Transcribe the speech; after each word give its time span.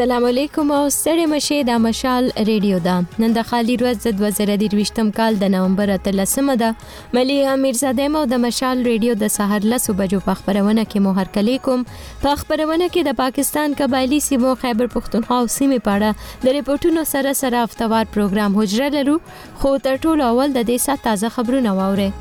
السلام 0.00 0.24
علیکم 0.24 0.70
او 0.74 0.84
ستړي 0.94 1.24
مشه 1.30 1.56
د 1.68 1.80
مشال 1.86 2.28
ریډیو 2.48 2.76
دا 2.84 2.92
نن 3.24 3.34
د 3.38 3.42
خالی 3.48 3.74
ورځ 3.82 3.98
د 4.04 4.14
2023م 4.20 5.10
کال 5.18 5.36
د 5.42 5.50
نومبر 5.54 5.90
13مه 6.06 6.54
ده 6.62 6.70
ملي 7.18 7.36
امیر 7.56 7.76
زاده 7.80 8.06
مو 8.14 8.22
د 8.30 8.40
مشال 8.46 8.80
ریډیو 8.86 9.16
د 9.24 9.32
سحر 9.36 9.66
لسو 9.72 9.96
بجو 10.00 10.20
په 10.30 10.36
خبرونه 10.38 10.84
کې 10.86 11.04
مو 11.08 11.12
هرکلی 11.20 11.58
کوم 11.68 11.84
په 12.22 12.40
خبرونه 12.44 12.88
کې 12.88 13.10
د 13.10 13.18
پاکستان 13.20 13.76
قبایلی 13.84 14.20
سیمو 14.30 14.54
خیبر 14.64 14.90
پختونخوا 14.98 15.42
او 15.42 15.52
سیمه 15.58 15.82
پاړه 15.90 16.34
د 16.48 16.56
ریپورتونو 16.60 17.06
سره 17.14 17.36
سره 17.44 17.66
افتوار 17.68 18.10
پروګرام 18.18 18.58
حجره 18.64 18.90
لرو 18.98 19.18
خو 19.60 19.76
تر 19.90 20.02
ټولو 20.06 20.30
اول 20.34 20.58
د 20.58 20.66
دې 20.72 20.90
سات 20.90 21.04
تازه 21.10 21.34
خبرونه 21.40 21.80
واوري 21.82 22.12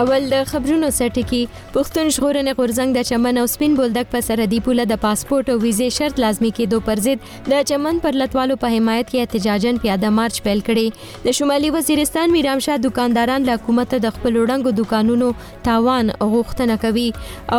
اول 0.00 0.24
د 0.32 0.36
خبرونو 0.50 0.88
سرټکی 0.98 1.38
پښتون 1.72 2.06
ژغورنې 2.16 2.52
غورزنګ 2.58 2.94
د 2.96 3.06
چمن 3.08 3.38
او 3.40 3.42
سپین 3.54 3.72
بولدک 3.80 4.06
په 4.12 4.20
سره 4.28 4.44
دی 4.52 4.60
پوله 4.68 4.84
د 4.92 5.00
پاسپورت 5.02 5.50
او 5.54 5.56
ویزې 5.64 5.96
شرط 5.96 6.22
لازمی 6.22 6.50
کېدو 6.58 6.78
پر 6.86 7.02
ضد 7.06 7.26
د 7.52 7.60
چمن 7.70 7.98
پر 8.04 8.16
لټوالو 8.20 8.56
په 8.62 8.70
حمایت 8.74 9.04
کې 9.10 9.22
احتجاجن 9.24 9.80
پیاده 9.82 10.10
مارچ 10.20 10.38
پیل 10.46 10.62
کړي 10.68 11.26
د 11.26 11.36
شمالي 11.40 11.72
وزیرستان 11.74 12.32
میرام 12.36 12.62
شاه 12.68 12.78
دکانداران 12.86 13.46
له 13.50 13.58
حکومت 13.58 13.90
د 14.06 14.14
خپل 14.16 14.32
وړنګو 14.42 14.78
دکانونو 14.80 15.28
تاوان 15.68 16.14
غوښتنه 16.24 16.82
کوي 16.86 17.04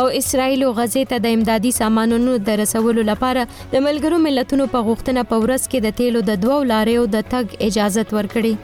او 0.00 0.02
اسرایل 0.22 0.66
او 0.70 0.72
غزې 0.80 1.08
ته 1.14 1.24
د 1.28 1.38
امدادي 1.38 1.74
سامانونو 1.78 2.36
د 2.50 2.60
رسولو 2.64 3.06
لپاره 3.12 3.46
د 3.60 3.76
ملګرو 3.88 4.20
ملتونو 4.26 4.68
په 4.74 4.84
غوښتنه 4.90 5.26
په 5.34 5.40
ورس 5.46 5.70
کې 5.70 5.78
د 5.88 5.96
تیلو 6.02 6.26
د 6.34 6.42
دوو 6.48 6.58
لارې 6.74 7.00
او 7.00 7.06
د 7.16 7.24
تګ 7.32 7.46
اجازه 7.70 8.06
ورکړي 8.20 8.54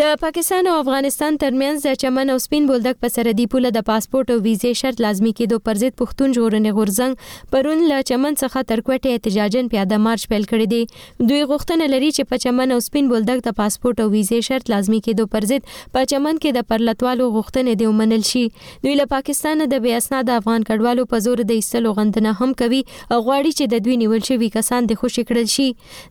د 0.00 0.14
پاکستان 0.20 0.66
او 0.72 0.74
افغانستان 0.82 1.34
ترمنځ 1.40 1.82
د 1.86 1.94
چمن 2.02 2.30
او 2.34 2.34
سپین 2.42 2.66
بولدک 2.68 3.00
په 3.04 3.08
سرحدي 3.14 3.44
پوله 3.54 3.70
د 3.76 3.82
پاسپورت 3.88 4.30
او 4.34 4.36
ویزې 4.44 4.76
شرط 4.80 5.00
لازمی 5.04 5.32
کېدو 5.40 5.56
پر 5.66 5.80
ضد 5.82 5.94
پښتون 6.02 6.30
جوړنې 6.36 6.78
غورځنګ 6.78 7.50
پرون 7.54 7.82
له 7.90 7.98
چمن 8.10 8.38
څخه 8.42 8.62
تر 8.70 8.80
کوټې 8.86 9.12
احتجاجن 9.18 9.68
پیاده 9.74 9.98
مارچ 10.04 10.24
پیل 10.30 10.46
کړی 10.52 10.70
دی 10.74 11.26
دوی 11.32 11.40
غوښتنه 11.50 11.88
لري 11.96 12.08
چې 12.12 12.30
په 12.30 12.40
چمن 12.44 12.72
او 12.76 12.78
سپین 12.86 13.10
بولدک 13.10 13.42
د 13.48 13.56
پاسپورت 13.58 14.00
او 14.06 14.06
ویزې 14.14 14.46
شرط 14.48 14.70
لازمی 14.74 15.02
کېدو 15.08 15.26
پر 15.36 15.48
ضد 15.52 15.68
په 15.98 16.08
چمن 16.14 16.40
کې 16.44 16.56
د 16.60 16.66
پرلتوالو 16.72 17.28
غوښتنې 17.36 17.82
دی 17.82 17.90
ومنل 17.92 18.24
شي 18.30 18.46
دوی 18.88 18.96
له 19.02 19.10
پاکستان 19.12 19.64
د 19.74 19.84
بیا 19.88 20.00
اسناد 20.04 20.32
افغان 20.38 20.66
کډوالو 20.70 21.06
په 21.12 21.22
زور 21.28 21.44
د 21.52 21.58
ایستلو 21.60 21.94
غندنه 22.00 22.34
هم 22.40 22.56
کوي 22.64 22.80
او 22.88 23.20
غواړي 23.26 23.58
چې 23.58 23.76
د 23.76 23.84
دوی 23.90 24.00
نیول 24.06 24.24
شوی 24.32 24.50
کسان 24.56 24.90
د 24.94 25.00
خوشی 25.04 25.28
کړل 25.34 25.52
شي 25.58 25.68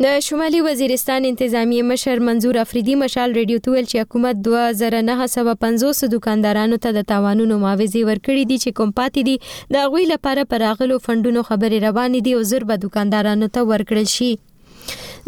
د 0.03 0.07
شمالي 0.25 0.61
وزیرستان 0.65 1.25
انتظامی 1.31 1.81
مشر 1.89 2.19
منظور 2.29 2.59
افریدی 2.61 2.95
مشال 3.01 3.35
ریډیو 3.39 3.59
تویل 3.67 3.89
چې 3.91 4.05
حکومت 4.07 4.39
2950 4.47 6.13
دکاندارانو 6.15 6.79
ته 6.87 6.95
د 6.99 7.05
تاوانونو 7.13 7.59
معاوضه 7.65 8.05
ورکړي 8.09 8.51
دي 8.53 8.59
چې 8.63 8.79
کوم 8.79 8.95
پاتې 9.01 9.29
دي 9.29 9.77
د 9.77 9.89
غوی 9.95 10.09
لپاره 10.15 10.47
پراغلو 10.55 10.99
فندونو 11.09 11.45
خبري 11.51 11.83
روان 11.89 12.19
دي 12.29 12.33
او 12.39 12.45
زر 12.53 12.67
به 12.73 12.85
دکاندارانو 12.87 13.49
ته 13.59 13.67
ورکړل 13.73 14.09
شي 14.17 14.31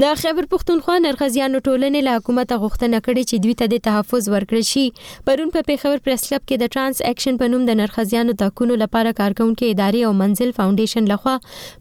د 0.00 0.04
خبر 0.20 0.44
پښتونخوا 0.53 0.94
نرخزیانو 1.04 1.58
ټولنې 1.66 2.00
له 2.04 2.12
حکومت 2.20 2.53
غوښتنه 2.60 2.98
کړې 3.06 3.25
چې 3.30 3.36
دوی 3.47 3.54
ته 3.62 3.66
د 3.72 3.80
تحفظ 3.88 4.28
ورکړي 4.34 4.62
شي 4.69 4.84
پرون 5.26 5.48
په 5.56 5.66
پیښور 5.70 5.98
پریس 6.06 6.22
کلب 6.28 6.44
کې 6.48 6.56
د 6.62 6.70
ترانس 6.75 7.03
اکشن 7.08 7.41
په 7.42 7.48
نوم 7.54 7.66
د 7.70 7.76
نرخزیانو 7.80 8.34
تاکونو 8.42 8.78
لپاره 8.82 9.12
کارکونکو 9.19 9.69
ادارې 9.72 10.06
او 10.10 10.12
منزل 10.20 10.54
فاونډیشن 10.58 11.10
لخوا 11.12 11.34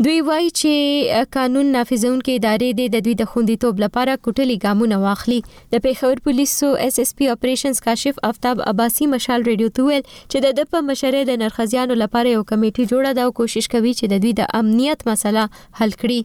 دوی 0.05 0.15
وایي 0.25 0.49
چې 0.57 1.21
قانون 1.35 1.69
نافذونکو 1.75 2.33
ادارې 2.39 2.89
د 2.95 2.99
دوی 3.07 3.13
د 3.21 3.29
خوندیتوب 3.31 3.79
لپاره 3.83 4.17
کوټلي 4.25 4.57
ګامونه 4.65 4.99
واخلي 5.05 5.37
د 5.51 5.83
پیښور 5.85 6.21
پولیسو 6.27 6.69
اس 6.87 6.99
اس 7.03 7.15
پی 7.21 7.29
اپریشنز 7.35 7.81
کاشف 7.87 8.19
افتاب 8.31 8.61
عباسی 8.73 9.09
مشال 9.15 9.47
ریډیو 9.49 9.75
تویل 9.79 10.03
چې 10.11 10.45
د 10.47 10.53
د 10.59 10.69
په 10.75 10.85
مشره 10.91 11.23
د 11.31 11.41
نرخزیانو 11.45 11.99
لپاره 12.03 12.35
یو 12.35 12.45
کمیټه 12.51 12.91
جوړه 12.91 13.19
ده 13.19 13.29
او 13.29 13.35
کوشش 13.41 13.71
کوي 13.75 13.93
چې 13.99 14.15
د 14.15 14.25
دوی 14.25 14.35
د 14.41 14.51
امنیت 14.61 15.07
مسله 15.11 15.49
حل 15.81 15.97
کړي 16.01 16.21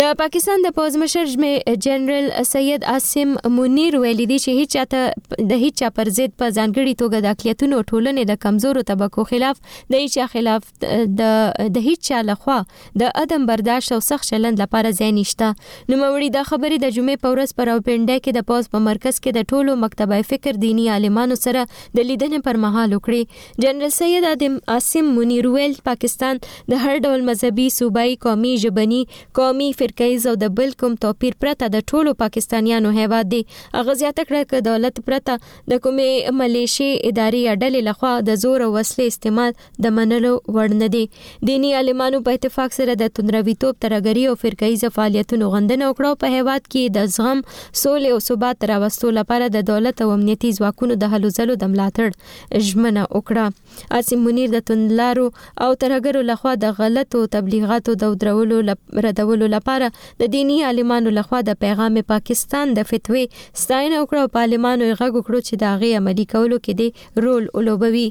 د 0.00 0.10
پاکستان 0.18 0.62
د 0.64 0.70
پوزمشر 0.76 1.28
جنرال 1.84 2.26
سید 2.46 2.82
عاصم 2.94 3.30
منیر 3.58 3.94
ویل 4.00 4.18
دي 4.18 4.36
چې 4.40 4.56
هیڅ 4.56 4.66
چاته 4.76 5.44
د 5.52 5.60
هیڅ 5.60 5.78
چا 5.80 5.88
پر 5.98 6.10
ضد 6.18 6.34
په 6.42 6.50
ځانګړي 6.56 6.92
توګه 7.02 7.22
د 7.26 7.32
اقلیتونو 7.36 7.78
ټولنې 7.80 8.28
د 8.30 8.36
کمزورو 8.42 8.82
طبقو 8.90 9.24
خلاف 9.30 9.62
د 9.94 9.96
هیڅ 10.00 10.26
خلاف 10.32 10.66
د 11.20 11.70
د 11.78 11.86
هیڅ 11.86 12.02
چا 12.08 12.20
لخوا 12.32 12.56
د 13.04 13.10
عدم 13.22 13.46
برداشت 13.52 13.94
او 13.96 13.98
سخت 14.08 14.28
چلند 14.34 14.62
لپاره 14.64 14.90
ځای 14.98 15.08
نشته 15.20 15.48
نو 15.92 16.00
موري 16.02 16.28
د 16.36 16.44
خبرې 16.50 16.84
د 16.84 16.92
جمعې 16.98 17.24
په 17.24 17.32
ورځ 17.36 17.56
پر 17.62 17.72
اوپنډه 17.76 18.22
کې 18.24 18.38
د 18.40 18.46
پوز 18.52 18.70
په 18.76 18.84
مرکز 18.90 19.20
کې 19.20 19.34
د 19.38 19.48
ټولو 19.54 19.78
مکتبه 19.86 20.20
فکر 20.34 20.60
دینی 20.66 20.86
عالمانو 20.98 21.40
سره 21.44 21.64
د 21.70 22.08
لیدنې 22.10 22.46
پر 22.50 22.62
مهال 22.66 22.96
وکړي 22.98 23.64
جنرال 23.66 23.96
سید 24.00 24.46
عاصم 24.76 25.10
منیر 25.20 25.50
ویل 25.56 25.80
پاکستان 25.92 26.44
د 26.74 26.86
هر 26.86 27.00
ډول 27.08 27.26
مذهبي 27.32 27.68
صوبایي 27.80 28.22
قومي 28.28 28.54
ژبني 28.68 29.02
قومي 29.42 29.72
فرقیز 29.86 30.24
او 30.26 30.34
د 30.42 30.48
بل 30.58 30.70
کوم 30.80 30.94
توپیر 31.02 31.34
پرته 31.42 31.66
د 31.72 31.82
ټولو 31.92 32.12
پاکستانیانو 32.20 32.90
هیواد 32.94 33.28
دی 33.32 33.38
هغه 33.48 33.94
زیاته 34.00 34.22
کړه 34.28 34.46
چې 34.46 34.64
دولت 34.68 34.98
پرته 35.08 35.34
د 35.72 35.82
کومې 35.84 36.38
ملیشي 36.38 36.88
اداري 37.10 37.42
اډلې 37.50 37.82
لخوا 37.88 38.12
د 38.28 38.40
زور 38.44 38.64
او 38.66 38.70
وسلې 38.70 39.14
استعمال 39.14 39.52
د 39.86 39.94
منلو 39.98 40.32
وړ 40.52 40.74
نه 40.80 40.88
دی 40.94 41.02
دینی 41.50 41.70
عالمانو 41.82 42.20
په 42.28 42.38
اتفاق 42.38 42.74
سره 42.78 42.96
د 43.02 43.12
تندرویتوب 43.18 43.78
ترګری 43.86 44.24
او 44.32 44.40
فرقیز 44.44 44.82
فعالیتونو 44.96 45.52
غندنه 45.54 45.92
وکړه 45.92 46.20
په 46.24 46.34
هیواد 46.40 46.66
کې 46.66 46.96
د 46.98 47.12
زغم 47.18 47.44
سولې 47.58 48.16
او 48.16 48.24
ثبات 48.30 48.68
راوستلو 48.72 49.12
لپاره 49.20 49.50
د 49.58 49.66
دولت 49.72 50.04
او 50.06 50.10
امنیتي 50.16 50.52
ځواکونو 50.60 50.98
د 51.04 51.14
هلو 51.16 51.32
ځلو 51.38 51.58
د 51.64 51.72
ملاتړ 51.76 52.64
ژمنه 52.70 53.06
وکړه 53.12 53.94
اسیم 54.00 54.26
منیر 54.30 54.50
د 54.58 54.66
تندلارو 54.72 55.30
او 55.30 55.70
ترګرو 55.86 56.26
لخوا 56.34 56.58
د 56.66 56.76
غلطو 56.82 57.24
تبلیغاتو 57.38 57.98
د 58.04 58.14
درولو 58.26 58.60
لپاره 59.52 59.75
لپاره 59.80 60.22
د 60.24 60.30
دینی 60.36 60.58
عالمانو 60.70 61.12
لخوا 61.22 61.40
د 61.48 61.60
پیغام 61.66 61.98
پاکستان 62.12 62.74
د 62.78 62.88
فتوی 62.92 63.24
ستاینه 63.40 64.00
وکړه 64.00 64.22
او 64.22 64.32
پارلمانو 64.38 64.88
یې 64.88 65.00
غږ 65.02 65.12
وکړو 65.16 65.50
چې 65.50 65.64
د 65.64 65.76
هغه 65.76 66.00
عملی 66.00 66.26
کولو 66.32 66.60
کې 66.64 66.72
دی 66.80 67.26
رول 67.26 67.50
ولوبوي 67.58 68.06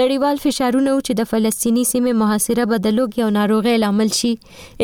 نړیوال 0.00 0.36
فشارونه 0.44 0.90
او 0.94 1.00
چې 1.06 1.12
د 1.18 1.26
فلسطینی 1.32 1.82
سیمه 1.90 2.12
محاصره 2.22 2.64
به 2.70 2.78
د 2.86 2.94
لوګ 2.98 3.18
یو 3.20 3.26
ناروغي 3.36 3.74
لامل 3.82 4.08
شي 4.16 4.30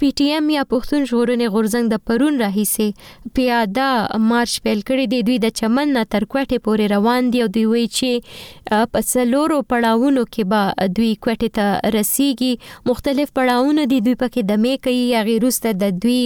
پی 0.00 0.10
ټی 0.20 0.26
ایم 0.32 0.50
یا 0.54 0.64
پښتون 0.72 1.06
ژغورنې 1.10 1.52
غورځنګ 1.54 1.92
د 1.92 2.02
پرون 2.10 2.38
راهیسه 2.44 3.32
پیاده 3.38 4.24
مارچ 4.32 4.56
پیل 4.66 4.80
کړی 4.90 5.06
دی 5.14 5.20
دوی 5.28 5.38
د 5.44 5.54
چمن 5.60 5.94
نه 5.98 6.04
تر 6.16 6.24
کوټې 6.34 6.66
پورې 6.66 6.90
روان 6.94 7.30
دي 7.36 7.42
او 7.46 7.48
دوی 7.56 7.64
وایي 7.72 7.86
چې 7.98 8.88
په 8.96 9.04
سلورو 9.12 9.60
پړاوونو 9.74 10.26
کې 10.36 10.52
به 10.52 10.90
دوی 11.00 11.10
کوټې 11.14 11.60
ته 11.60 11.94
رسیږي 11.98 12.86
مختلف 12.92 13.34
پړاوونه 13.40 13.88
دي 13.94 14.02
دوی 14.08 14.18
پکې 14.24 14.50
دمه 14.52 14.76
کوي 14.88 15.00
یا 15.14 15.24
غیرسته 15.30 15.74
د 15.84 15.96
دوی 16.04 16.20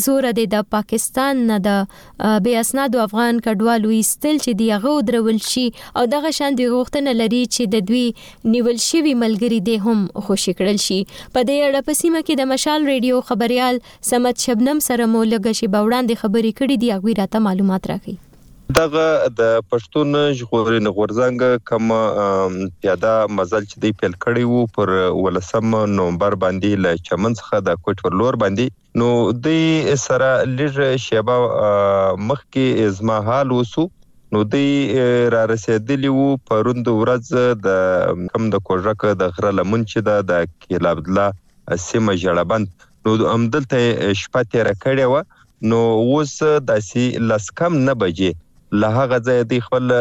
زور 0.05 0.23
د 0.55 0.67
پاکستان 0.77 1.35
نه 1.51 1.57
د 1.67 1.69
بے 2.47 2.53
اسناد 2.63 2.91
افغان 3.07 3.41
کډوالو 3.47 3.89
ایستل 3.99 4.35
چې 4.45 4.51
دی 4.61 4.69
غو 4.85 4.95
درول 5.11 5.39
شي 5.51 5.65
او 6.01 6.07
دغه 6.17 6.31
شان 6.39 6.53
دی 6.61 6.67
غوښتنه 6.75 7.11
لري 7.23 7.43
چې 7.55 7.63
د 7.75 7.77
دوی 7.93 8.07
نیول 8.57 8.77
شوی 8.89 9.15
ملګری 9.25 9.61
دی 9.71 9.77
هم 9.87 9.99
خوشی 10.29 10.53
کړل 10.61 10.79
شي 10.87 11.01
په 11.35 11.41
دې 11.47 11.59
اړه 11.67 11.81
په 11.91 12.01
سیمه 12.03 12.21
کې 12.27 12.35
د 12.45 12.53
مشال 12.55 12.81
ریډیو 12.93 13.27
خبريال 13.33 13.83
سمت 14.13 14.47
شبنم 14.49 14.85
سره 14.91 15.11
مو 15.13 15.25
لګشي 15.33 15.75
باوړاندې 15.75 16.23
خبرې 16.23 16.53
کړې 16.59 16.77
دی 16.87 16.95
هغه 16.97 17.21
راته 17.23 17.45
معلومات 17.49 17.85
راکړي 17.95 18.25
دغه 18.75 19.03
د 19.41 19.59
پښتون 19.73 20.15
ژغورنې 20.37 20.91
غورځنګ 20.95 21.59
کوم 21.71 21.91
پیاده 22.83 23.13
مزل 23.41 23.65
چې 23.65 23.81
دی 23.85 23.91
پیل 24.01 24.15
کړی 24.25 24.47
وو 24.53 24.63
پر 24.79 24.93
ولسم 25.19 25.75
نومبر 25.99 26.35
باندې 26.45 26.83
ل 26.87 27.03
چمن 27.11 27.37
څخه 27.41 27.61
د 27.69 27.77
کوټور 27.87 28.17
لور 28.23 28.35
باندې 28.43 28.67
نو 29.03 29.31
د 29.45 29.93
سره 30.07 30.31
لږ 30.55 30.99
شیبه 31.03 31.37
مخکې 32.31 32.89
ازما 32.91 33.19
حال 33.29 33.53
وسو 33.59 33.85
نو 34.35 34.43
دوی 34.55 34.71
را 35.37 35.43
رسیدلی 35.53 36.11
وو 36.17 36.27
پروند 36.51 36.91
ورځ 36.95 37.61
د 37.67 38.25
کم 38.35 38.49
د 38.57 38.65
کوژک 38.71 39.05
د 39.23 39.31
غره 39.37 39.53
لمن 39.61 39.85
چې 39.85 40.25
د 40.33 40.49
کیل 40.67 40.89
عبد 40.95 41.13
الله 41.13 41.79
سیمه 41.87 42.17
جړبند 42.25 42.89
نو 43.11 43.15
امدلته 43.37 44.19
شپه 44.25 44.51
تیر 44.57 44.73
کړې 44.75 45.15
و 45.15 45.71
نو 45.75 45.81
اوس 46.03 46.35
داسي 46.75 47.07
لسکم 47.31 47.79
نه 47.91 47.97
بجې 48.03 48.35
له 48.75 48.89
هغه 48.99 49.19
ځای 49.29 49.43
دی 49.51 49.59
خپل 49.67 49.93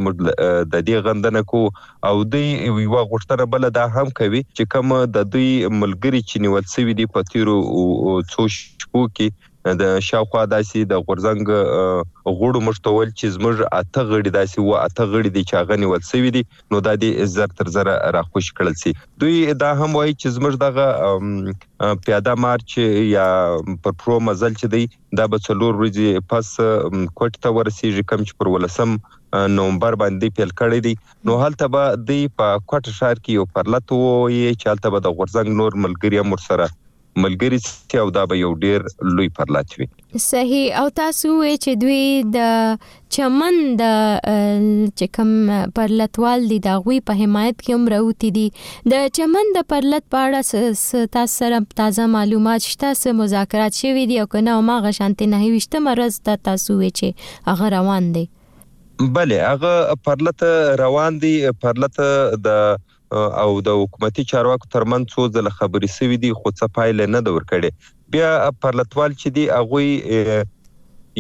د 0.73 0.85
دې 0.87 1.01
غندنه 1.07 1.41
کو 1.51 1.61
او 2.09 2.15
د 2.33 2.35
یو 2.67 3.03
غوښتنه 3.11 3.45
بل 3.55 3.69
دا 3.79 3.85
هم 3.97 4.09
کوي 4.19 4.41
چې 4.57 4.63
کم 4.73 4.87
د 5.17 5.27
دوی 5.33 5.51
ملګری 5.83 6.21
چې 6.29 6.41
نیول 6.45 6.65
سوي 6.75 6.93
دي 7.01 7.05
په 7.15 7.19
تیرو 7.31 7.55
څو 8.31 8.47
شپو 8.59 9.01
کې 9.15 9.27
د 9.81 9.83
شاوخوا 10.07 10.41
داسي 10.53 10.79
د 10.91 10.97
غورزنګ 11.09 11.49
غوړو 12.39 12.61
مشتول 12.67 13.11
چې 13.19 13.27
زموږ 13.35 13.55
اته 13.81 14.01
غړي 14.11 14.31
داسي 14.35 14.59
و 14.63 14.73
اته 14.87 15.03
غړي 15.11 15.29
دي 15.35 15.43
چې 15.49 15.69
غنی 15.69 15.87
ولسوي 15.91 16.31
دي 16.37 16.41
نو 16.73 16.81
د 16.87 16.91
دې 17.03 17.23
زر 17.35 17.49
تر 17.61 17.67
زر 17.75 17.87
راخوش 18.15 18.49
کړل 18.57 18.75
سي 18.81 18.91
دوی 19.23 19.37
دا 19.63 19.71
هم 19.81 19.95
وایي 19.99 20.13
چې 20.13 20.35
زموږ 20.35 20.53
دغه 20.65 21.95
پیاده 22.05 22.33
مارچ 22.45 22.75
یا 23.13 23.27
پر 23.83 23.97
پرو 24.03 24.19
مزل 24.27 24.59
چې 24.59 24.67
دی 24.75 24.83
دا 25.21 25.29
به 25.31 25.45
څلور 25.47 25.79
ورځې 25.79 26.27
پس 26.33 26.51
کوټ 26.61 27.41
ته 27.43 27.55
ورسیږي 27.55 28.09
کم 28.11 28.23
چې 28.27 28.37
پر 28.41 28.53
ولسم 28.57 28.97
نومبر 29.57 29.99
باندې 30.01 30.35
پیل 30.39 30.51
کړی 30.61 30.79
دی 30.87 30.93
نو 31.27 31.39
هلته 31.43 31.71
به 31.77 31.97
د 32.11 32.23
په 32.37 32.61
کوټ 32.69 32.93
شهر 32.99 33.17
کې 33.25 33.35
یو 33.39 33.47
پرلط 33.57 33.97
وو 33.97 34.13
یي 34.37 34.55
چې 34.59 34.73
هلته 34.75 34.95
به 34.97 35.05
د 35.07 35.17
غورزنګ 35.19 35.61
نور 35.63 35.83
ملګری 35.85 36.25
هم 36.25 36.45
سره 36.51 36.73
ملګری 37.21 37.57
سي 37.63 37.97
او 37.99 38.09
دا 38.15 38.23
به 38.29 38.37
یو 38.37 38.53
ډیر 38.61 38.85
لوی 39.15 39.27
پرلاچ 39.37 39.73
وي 39.79 39.85
صحیح 40.25 40.77
او 40.81 40.83
تاسو 40.99 41.31
وې 41.31 41.61
چې 41.65 41.77
دوی 41.83 42.23
د 42.35 42.91
چمن 43.17 43.57
د 43.81 43.93
چې 44.21 45.09
کوم 45.17 45.33
پرلتوال 45.79 46.47
دي 46.51 46.57
دا 46.67 46.75
غوي 46.85 46.99
په 47.09 47.19
حمایت 47.23 47.57
کې 47.59 47.81
هم 47.81 47.93
راوتی 47.95 48.31
دي 48.37 48.45
د 48.93 49.05
چمن 49.19 49.53
د 49.57 49.67
پرلت 49.73 50.07
په 50.15 50.23
اړه 50.29 51.11
تاسو 51.17 51.35
سره 51.43 51.61
تازه 51.81 52.07
معلومات 52.15 52.67
شته 52.71 52.93
سه 53.01 53.15
مذاکرات 53.23 53.81
شوي 53.81 54.05
دي 54.13 54.21
او 54.23 54.27
کنه 54.37 54.59
ما 54.71 54.79
غشانت 54.87 55.23
نه 55.35 55.43
وشته 55.57 55.83
مرز 55.89 56.19
د 56.31 56.41
تاسو 56.49 56.79
وې 56.79 57.01
چې 57.01 57.45
هغه 57.51 57.73
روان 57.77 58.09
دي 58.17 58.25
بله 59.19 59.43
هغه 59.53 60.01
پرلت 60.09 60.43
روان 60.85 61.21
دي 61.25 61.35
پرلت 61.65 62.01
د 62.49 62.75
او 63.43 63.49
د 63.67 63.69
حکومتي 63.81 64.23
چارواکو 64.31 64.71
ترمن 64.73 65.01
څو 65.13 65.21
ځله 65.35 65.51
خبرې 65.59 65.89
سوي 65.97 66.17
دي 66.23 66.31
خو 66.39 66.47
څه 66.59 66.65
پایله 66.75 67.05
نه 67.15 67.19
دور 67.27 67.41
کړي 67.51 67.69
بیا 68.13 68.29
پر 68.61 68.71
لټوال 68.79 69.11
چې 69.21 69.27
دی 69.35 69.43
هغه 69.55 69.77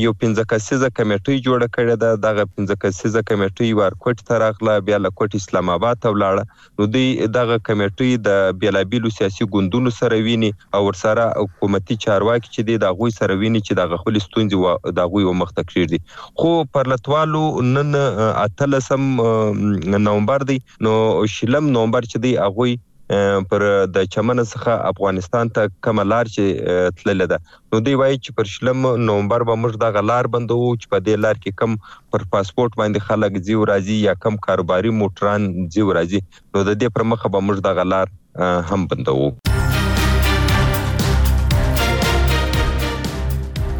یو 0.01 0.11
پنځه 0.21 0.43
کسیزه 0.51 0.89
کمیټه 0.99 1.37
جوړه 1.47 1.67
کړې 1.75 1.95
ده 2.03 2.21
دغه 2.21 2.43
پنځه 2.53 2.75
کسیزه 2.83 3.21
کمیټه 3.29 3.73
ورکوټ 3.79 4.23
ته 4.29 4.39
راغله 4.43 4.73
بیا 4.87 4.97
له 5.05 5.09
کوټ 5.19 5.37
اسلام 5.39 5.69
آباد 5.73 5.99
ته 6.05 6.11
ولاړه 6.13 6.79
نو 6.79 6.87
دوی 6.95 7.07
دغه 7.39 7.57
کمیټه 7.67 8.21
د 8.27 8.55
بیلابیلو 8.63 9.11
سیاسي 9.17 9.45
ګوندونو 9.57 9.93
سره 9.97 10.17
ویني 10.29 10.49
او 10.75 10.81
ورسره 10.87 11.25
حکومتي 11.41 11.97
چارواکي 12.07 12.49
چې 12.55 12.61
دی 12.69 12.75
د 12.85 12.95
غوي 13.01 13.13
سره 13.19 13.37
ویني 13.43 13.61
چې 13.67 13.77
د 13.81 13.93
غخلي 13.93 14.21
ستونزې 14.25 14.95
د 15.01 15.11
غوي 15.13 15.27
ومخته 15.29 15.61
کړی 15.69 15.85
دي 15.91 15.99
خو 16.41 16.49
پرلتوالو 16.77 17.43
نن 17.75 17.99
اتلسم 18.45 19.05
نومبر 20.09 20.47
دی 20.53 20.57
نو 20.89 20.95
شلم 21.37 21.69
نومبر 21.77 22.09
چې 22.11 22.17
دی 22.27 22.33
غوي 22.57 22.75
پر 23.49 23.63
د 23.95 24.05
چمن 24.15 24.41
څخه 24.51 24.75
افغانستان 24.89 25.49
ته 25.57 25.69
کوم 25.87 25.99
لار 26.11 26.29
چې 26.33 26.93
تلل 27.01 27.23
ده 27.31 27.39
نو 27.47 27.79
دی 27.87 27.95
وایي 28.01 28.19
چې 28.19 28.35
پر 28.37 28.49
شلم 28.53 28.83
نومبر 29.09 29.43
به 29.49 29.57
موږ 29.63 29.73
د 29.83 29.89
غلار 29.97 30.29
بندو 30.35 30.57
چې 30.61 30.93
په 30.93 31.03
دې 31.07 31.15
لار 31.25 31.41
کې 31.41 31.59
کم 31.63 31.75
پر 32.15 32.23
پاسپورت 32.35 32.77
باندې 32.81 33.07
خلک 33.09 33.39
زیو 33.49 33.65
راځي 33.71 33.97
یا 34.09 34.13
کم 34.27 34.39
کاروباري 34.47 34.93
موټران 35.01 35.49
زیو 35.77 35.89
راځي 35.97 36.21
نو 36.27 36.63
د 36.69 36.77
دې 36.77 36.95
پر 36.99 37.05
مخه 37.13 37.33
به 37.35 37.41
موږ 37.49 37.67
د 37.67 37.75
غلار 37.81 38.15
هم 38.71 38.87
بندو 38.93 39.27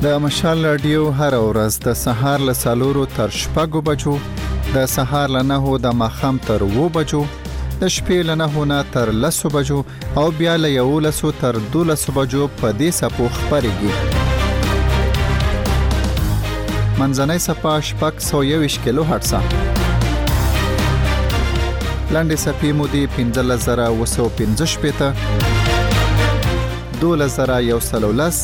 د 0.05 0.17
مشال 0.25 0.65
رادیو 0.67 1.03
هر 1.21 1.35
ورځ 1.45 1.79
د 1.87 1.97
سهار 2.03 2.45
له 2.51 2.59
سالورو 2.65 3.07
تر 3.17 3.35
شپږو 3.41 3.79
بجو 3.91 4.15
د 4.77 4.89
سهار 4.97 5.27
له 5.37 5.41
9 5.55 5.81
د 5.87 5.89
مخم 6.03 6.41
تر 6.49 6.61
2 6.77 6.87
بجو 6.99 7.23
د 7.81 7.87
شپې 7.93 8.17
له 8.29 8.33
9 8.47 8.65
نه 8.71 8.77
تر 8.95 9.09
10 9.23 9.49
بجو 9.55 9.77
او 10.21 10.25
بیا 10.39 10.53
له 10.63 10.69
11 10.87 11.31
تر 11.39 11.55
12 11.75 12.13
بجو 12.17 12.43
په 12.61 12.67
دې 12.81 12.89
سپو 13.01 13.25
خبرېږي 13.37 13.93
منځنۍ 16.97 17.39
سپا 17.47 17.73
شپږ 17.89 18.13
سو 18.29 18.37
یو 18.49 18.61
کیلو 18.83 19.03
هرڅه 19.11 19.39
لاندې 22.15 22.35
صفي 22.45 22.69
مودي 22.81 23.03
15015 23.17 24.69
شپته 24.75 25.07
2113 27.03 28.37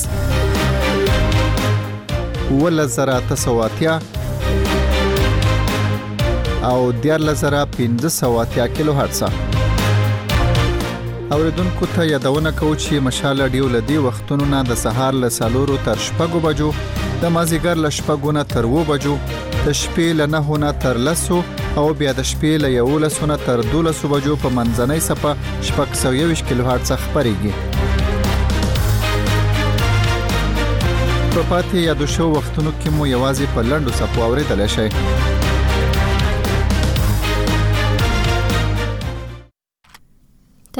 ولزرا 2.62 3.18
تسواتیا 3.30 3.96
او 6.64 6.92
14580 6.92 8.74
کیلو 8.74 8.94
هرتز 8.94 9.24
اوریدونکو 11.32 11.86
ته 11.96 12.06
یادونه 12.08 12.52
کوم 12.52 12.76
چې 12.78 12.94
مشاله 13.08 13.48
ډیو 13.54 13.68
لدی 13.76 13.98
وختونو 14.06 14.46
نه 14.54 14.62
د 14.70 14.74
سهار 14.84 15.14
له 15.24 15.30
سالورو 15.36 15.78
تر 15.88 15.98
شپږو 16.06 16.40
بجو 16.46 16.70
د 17.22 17.24
مازیګر 17.36 17.84
له 17.86 17.90
شپږو 18.00 18.30
نه 18.40 18.44
تر 18.54 18.66
وو 18.72 18.84
بجو 18.90 19.16
د 19.30 19.70
شپې 19.82 20.08
له 20.22 20.26
نه 20.34 20.40
هونه 20.50 20.70
تر 20.86 20.98
لسو 21.10 21.40
او 21.82 21.86
بیا 22.02 22.12
د 22.20 22.22
شپې 22.32 22.54
له 22.66 22.70
یو 22.76 22.90
لسونه 23.06 23.36
تر 23.46 23.60
دولسو 23.72 24.06
بجو 24.16 24.34
په 24.46 24.50
منځنۍ 24.60 25.00
صفه 25.08 25.32
شپږ 25.70 25.90
سو 26.04 26.10
یو 26.20 26.30
کیلو 26.52 26.64
هرتز 26.72 26.90
خبريږي 27.06 27.54
په 31.38 31.44
پاتې 31.50 31.78
یا 31.90 31.94
د 32.04 32.06
شو 32.18 32.32
وختونو 32.38 32.72
کې 32.78 32.88
مو 33.00 33.12
یوازې 33.16 33.46
په 33.58 33.62
لندو 33.74 33.92
صفو 34.04 34.20
اوریدل 34.30 34.62
شي 34.78 34.90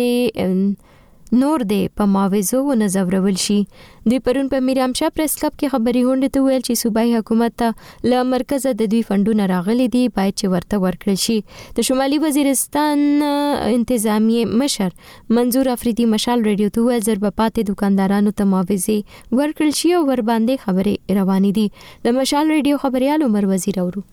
د 0.00 0.86
نور 1.38 1.60
دی 1.70 1.86
په 1.96 2.04
ماویزو 2.12 2.60
و 2.64 2.74
نزورول 2.78 3.36
شي 3.44 3.56
دوی 4.08 4.18
پرون 4.28 4.48
په 4.54 4.60
میرامشاه 4.68 5.10
پریس 5.18 5.34
کلب 5.42 5.52
کې 5.58 5.72
خبري 5.74 6.00
هونډه 6.06 6.28
ته 6.36 6.42
ویل 6.46 6.64
چې 6.66 6.80
صوبایي 6.80 7.12
حکومت 7.18 7.54
ته 7.62 7.68
له 8.12 8.24
مرکز 8.32 8.66
د 8.82 8.90
دوی 8.94 9.02
فندونه 9.12 9.46
راغلي 9.54 9.86
دي 9.94 10.02
باید 10.18 10.34
چې 10.40 10.54
ورته 10.54 10.82
ورکړل 10.86 11.20
شي 11.28 11.36
د 11.78 11.86
شمالي 11.92 12.18
وزیرستان 12.26 13.06
انتظامی 13.30 14.42
مشر 14.66 14.98
منظور 15.40 15.72
افریدي 15.78 16.08
مشال 16.18 16.44
ریډیو 16.50 16.74
ته 16.78 16.88
ویل 16.92 17.06
زر 17.10 17.22
پاتې 17.28 17.70
دکاندارانو 17.74 18.36
ته 18.40 18.50
ماویزه 18.56 18.98
ورکړل 19.40 19.76
شي 19.82 19.94
او 20.00 20.02
ور 20.12 20.26
باندې 20.30 20.68
خبرې 20.68 21.20
روانې 21.20 21.58
دي 21.58 22.08
د 22.08 22.20
مشال 22.22 22.54
ریډیو 22.58 22.82
خبريال 22.88 23.30
عمر 23.30 23.52
وزیر 23.54 23.80
اورو 23.86 24.10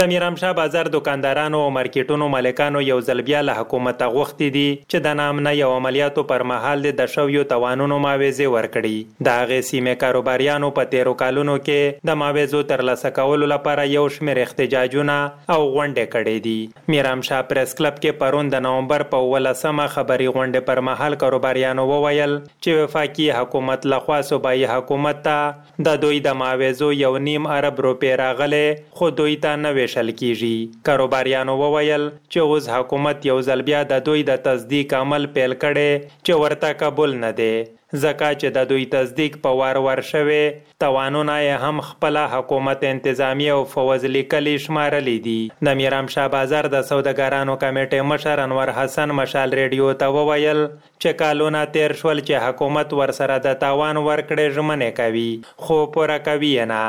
د 0.00 0.04
میرامشاه 0.10 0.52
بازار 0.56 0.88
دکاندارانو 0.92 1.58
او 1.62 1.64
مارکیټونو 1.76 2.26
مالکانو 2.34 2.80
یو 2.82 2.94
ځل 3.08 3.20
بیا 3.24 3.40
له 3.48 3.56
حکومت 3.62 4.04
غوښتي 4.12 4.46
دي 4.52 4.62
چې 4.92 5.02
د 5.06 5.16
نام 5.18 5.40
نه 5.46 5.50
یو 5.56 5.66
عملیاتو 5.80 6.22
پر 6.30 6.44
مهال 6.52 6.86
د 7.00 7.08
شویو 7.14 7.42
توانونو 7.50 7.98
ماویزه 8.04 8.46
ورکړي 8.54 9.24
د 9.28 9.36
هغه 9.42 9.58
سیمه 9.70 9.94
کاروباریانو 10.04 10.70
په 10.78 10.88
تیرو 10.94 11.12
کالونو 11.24 11.56
کې 11.66 12.06
د 12.10 12.16
ماویزو 12.22 12.60
ترلاسه 12.70 13.10
کولو 13.18 13.48
لپاره 13.52 13.84
یو 13.96 14.06
شمېر 14.16 14.40
احتجاجونه 14.46 15.18
او 15.56 15.58
غونډې 15.60 16.08
کړې 16.16 16.48
دي 16.48 16.94
میرامشاه 16.96 17.42
پریس 17.52 17.76
کلب 17.82 18.00
کې 18.00 18.22
پرون 18.24 18.52
د 18.56 18.64
نومبر 18.68 19.06
په 19.12 19.28
ولسمه 19.34 19.88
خبري 19.98 20.30
غونډه 20.38 20.66
پر 20.70 20.82
مهال 20.90 21.18
کاروباریانو 21.24 21.86
وویل 21.92 22.34
چې 22.46 22.80
وفاقي 22.80 23.28
حکومت 23.42 23.86
لخوا 23.96 24.20
صوبایي 24.32 24.64
حکومت 24.74 25.22
ته 25.28 25.84
د 25.90 26.02
دوی 26.08 26.24
د 26.30 26.40
ماویزو 26.46 26.90
یو 27.04 27.14
نیم 27.30 27.52
ارب 27.60 27.86
روپیه 27.90 28.18
راغله 28.24 28.74
خو 28.98 29.14
دوی 29.22 29.38
ته 29.46 29.54
نه 29.66 29.76
ویشل 29.82 30.10
کیږي 30.20 30.56
کاروباریانو 30.88 31.54
وویل 31.64 32.02
چې 32.14 32.48
اوس 32.50 32.66
حکومت 32.76 33.26
یو 33.32 33.38
ځل 33.50 33.62
بیا 33.68 33.82
د 33.92 34.02
دوی 34.08 34.24
د 34.32 34.42
تصدیق 34.48 34.92
عمل 35.02 35.26
پیل 35.36 35.56
کړي 35.60 36.18
چې 36.18 36.42
ورته 36.42 36.76
قبول 36.82 37.16
نه 37.22 37.30
دی 37.42 37.54
ځکه 38.02 38.28
چې 38.40 38.54
د 38.56 38.68
دوی 38.68 38.84
تصدیق 38.92 39.34
په 39.46 39.56
وار 39.62 39.78
ور 39.86 40.00
شوي 40.10 40.40
توانونه 40.84 41.34
یې 41.40 41.66
هم 41.66 41.82
خپل 41.88 42.18
حکومت 42.34 42.86
انتظامی 42.90 43.48
او 43.56 43.58
فوز 43.72 44.06
لیکلي 44.12 44.54
شمارلې 44.68 45.28
دي 45.28 45.68
د 45.68 45.78
میرام 45.82 46.08
شاه 46.16 46.32
بازار 46.36 46.70
د 46.76 46.86
سوداګرانو 46.92 47.58
کمیټې 47.64 48.14
مشر 48.14 48.44
انور 48.46 48.72
حسن 48.78 49.14
مشال 49.20 49.58
ریډیو 49.62 49.92
ته 50.04 50.18
وویل 50.18 50.64
چې 50.64 51.22
کالونه 51.24 51.64
تیر 51.78 51.96
شول 52.02 52.18
چې 52.28 52.48
حکومت 52.48 52.96
ورسره 53.02 53.40
د 53.50 53.60
تاوان 53.66 54.02
ورکړې 54.04 54.58
ژمنه 54.58 54.90
کوي 55.02 55.30
خو 55.66 55.80
پوره 55.98 56.18
کوي 56.30 56.54
نه 56.74 56.82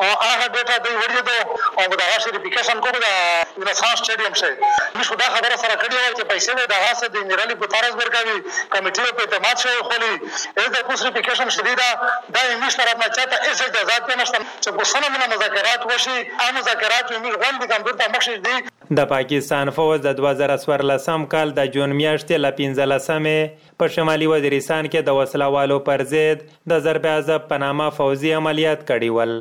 او 0.00 0.06
هغه 0.30 0.46
ډیټا 0.56 0.74
دوی 0.84 0.96
ورته 1.02 1.22
دو 1.28 1.38
او 1.78 1.84
دا 2.00 2.06
سرټیفیکیشن 2.24 2.76
کوو 2.86 2.98
دا 3.06 3.14
یونیسان 3.58 3.92
سټیډیم 3.98 4.34
شه 4.40 4.50
موږ 4.96 5.08
دا 5.22 5.28
خبره 5.36 5.56
سره 5.62 5.74
کړې 5.82 5.94
وای 5.98 6.12
چې 6.18 6.24
پیسې 6.32 6.52
نه 6.56 6.62
دا 6.74 6.78
واسه 6.84 7.06
د 7.14 7.16
نیرالي 7.30 7.54
په 7.60 7.66
تارز 7.76 7.94
برکاوي 8.02 8.36
کمیټې 8.74 9.06
په 9.16 9.22
اعتماد 9.24 9.56
شوی 9.62 9.84
خولي 9.88 10.14
از 10.60 10.68
د 10.74 10.78
سرټیفیکیشن 11.00 11.48
شدیدا 11.58 11.90
دا 12.34 12.42
موږ 12.62 12.72
سره 12.78 12.92
ما 13.02 13.08
چاته 13.16 13.36
هیڅ 13.44 13.58
اجازه 13.66 14.10
نه 14.10 14.14
نشته 14.20 14.38
چې 14.62 14.68
په 14.80 14.84
سره 14.92 15.06
موږ 15.12 15.22
مذاکرات 15.34 15.80
وشي 15.92 16.18
هغه 16.40 16.50
مذاکرات 16.60 17.06
موږ 17.24 17.34
غوښتل 17.42 17.66
کوم 17.70 17.96
د 18.02 18.04
مخ 18.16 18.22
شي 18.30 18.36
دي 18.46 18.56
د 18.98 19.00
پاکستان 19.14 19.66
فوج 19.76 19.98
د 20.06 20.16
2014 20.20 21.26
کال 21.34 21.48
د 21.58 21.66
جون 21.74 21.92
میاشتې 22.00 22.36
له 22.44 22.50
پنځلسمې 22.58 23.72
په 23.80 23.86
شمالي 23.96 24.26
وزیرستان 24.34 24.84
کې 24.92 25.00
د 25.04 25.18
وسله 25.20 25.48
والو 25.56 25.78
پر 25.88 26.00
ضد 26.12 26.38
د 26.72 26.82
ضرب 26.86 27.04
عذاب 27.16 27.42
په 27.50 27.56
نامه 27.64 27.86
فوزي 27.98 28.30
عملیات 28.40 28.80
کړي 28.90 29.10
ول 29.16 29.32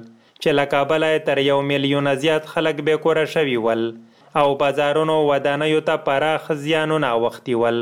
چې 0.41 0.59
له 0.59 0.65
کابله 0.73 1.09
تر 1.29 1.39
یو 1.49 1.57
میلیون 1.71 2.09
زیات 2.25 2.49
خلک 2.53 2.75
بې 2.81 3.03
کوره 3.05 3.25
شوي 3.35 3.57
ول 3.67 3.83
او 4.39 4.45
بازارونو 4.63 5.15
ودانیو 5.29 5.83
ته 5.91 5.95
پراخ 6.09 6.51
زیانونه 6.65 7.13
وختي 7.27 7.55
ول 7.63 7.79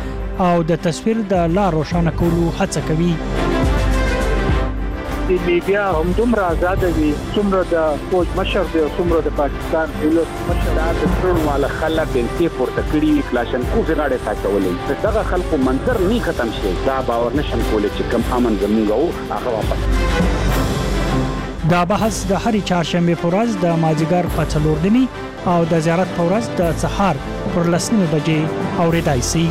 او 0.51 0.57
د 0.73 0.83
تصویر 0.89 1.19
د 1.33 1.35
لا 1.61 1.67
روښانه 1.79 2.13
کولو 2.23 2.45
هڅه 2.61 2.83
کوي 2.91 3.15
د 5.29 5.31
لیبیا 5.47 5.85
هم 5.93 6.11
دومره 6.17 6.43
آزاد 6.55 6.83
وي 6.97 7.11
څومره 7.35 7.61
د 7.69 7.85
فوج 8.11 8.27
مشر 8.39 8.67
دی 8.73 8.81
څومره 8.97 9.21
د 9.27 9.31
پاکستان 9.39 9.95
دولت 10.01 10.43
مشر 10.49 10.75
د 10.99 11.15
ټول 11.23 11.39
مال 11.45 11.67
خلک 11.77 12.17
انسې 12.23 12.53
پورته 12.59 12.85
کړی 12.91 13.25
کلاشن 13.31 13.65
کو 13.73 13.77
غاړه 13.93 14.19
ساتولې 14.27 14.99
دغه 15.07 15.23
خلکو 15.31 15.61
منظر 15.69 16.01
نه 16.11 16.19
ختم 16.29 16.51
شي 16.59 16.73
دا 16.91 16.99
باور 17.13 17.31
نشم 17.41 17.63
کولای 17.71 17.91
چې 17.95 18.03
کم 18.13 18.23
امن 18.41 18.59
زمونږ 18.65 18.89
او 18.99 19.05
هغه 19.33 19.51
واپس 19.57 19.81
دا 21.73 21.83
بحث 21.97 22.15
د 22.35 22.37
هری 22.43 22.63
چهارشنبه 22.63 23.15
په 23.25 23.29
ورځ 23.31 23.65
د 23.67 23.69
ماجیګر 23.87 24.25
په 24.39 24.45
څلور 24.55 24.77
او 25.57 25.61
د 25.73 25.75
زیارت 25.89 26.09
په 26.21 26.25
ورځ 26.31 26.45
د 26.63 26.65
سهار 26.87 27.17
پر 27.57 27.67
لسنه 27.79 28.05
بجې 28.15 28.41
اوریدای 28.87 29.21
شي 29.33 29.47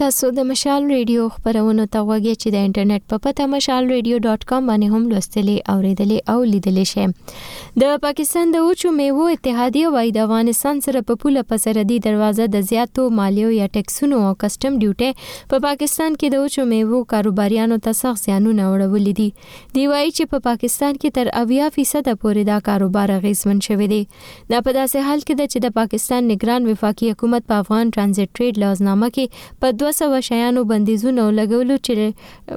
تاسو 0.00 0.28
د 0.36 0.42
مشال 0.46 0.86
ریډیو 0.92 1.26
خبرونه 1.34 1.84
ته 1.94 2.00
وګورئ 2.08 2.32
چې 2.40 2.50
د 2.54 2.64
انټرنیټ 2.64 3.04
په 3.12 3.18
پته 3.26 3.44
mashalradio.com 3.52 4.66
باندې 4.70 4.96
هم 4.96 5.12
لوستلې 5.12 5.54
او 5.74 5.76
ریډلې 5.84 6.18
او 6.32 6.42
لیدلې 6.50 6.90
شي 6.90 7.78
د 7.82 7.96
پاکستان 8.02 8.52
د 8.54 8.64
اوچو 8.66 8.92
میوو 8.96 9.28
اتحادیه 9.36 9.92
وای 9.94 10.12
د 10.16 10.26
افغانستان 10.28 10.82
سره 10.86 11.02
په 11.10 11.18
پوله 11.22 11.42
پسر 11.52 11.80
دی 11.92 11.96
دروازه 12.08 12.48
د 12.56 12.66
زیاتو 12.72 13.06
مالیو 13.20 13.52
یا 13.60 13.70
ټیکسونو 13.78 14.18
او 14.26 14.34
کسٹم 14.44 14.76
ډیوټي 14.84 15.46
په 15.54 15.62
پاکستان 15.66 16.18
کې 16.20 16.36
د 16.36 16.44
اوچو 16.44 16.66
میوو 16.74 17.00
کاروباریانو 17.14 17.80
ته 17.88 17.98
سخت 18.02 18.22
زیانونه 18.26 18.68
وړولې 18.74 19.16
دي 19.22 19.78
دی 19.78 19.88
وای 19.94 20.04
چې 20.12 20.32
په 20.34 20.44
پاکستان 20.50 20.92
کې 20.98 21.16
تر 21.20 21.32
اویا 21.44 21.70
فیصد 21.78 22.04
پورې 22.12 22.50
دا 22.52 22.60
کاروبار 22.70 23.14
غیزمن 23.24 23.64
شوی 23.70 23.90
دی 23.96 24.02
دا 24.12 24.62
په 24.68 24.76
داسې 24.76 25.08
حال 25.08 25.24
کې 25.24 25.40
ده 25.40 25.48
چې 25.52 25.66
د 25.68 25.74
پاکستان 25.82 26.30
نگران 26.34 26.70
وفاقي 26.74 27.10
حکومت 27.14 27.50
په 27.50 27.64
افغان 27.66 27.96
ترانزیت 27.98 28.32
ټریډ 28.34 28.66
لازمه 28.66 29.12
کې 29.18 29.50
په 29.66 29.78
200 29.92 30.20
شیانو 30.28 30.62
بندیزونه 30.72 31.24
لګولو 31.38 31.76
چې 31.86 31.94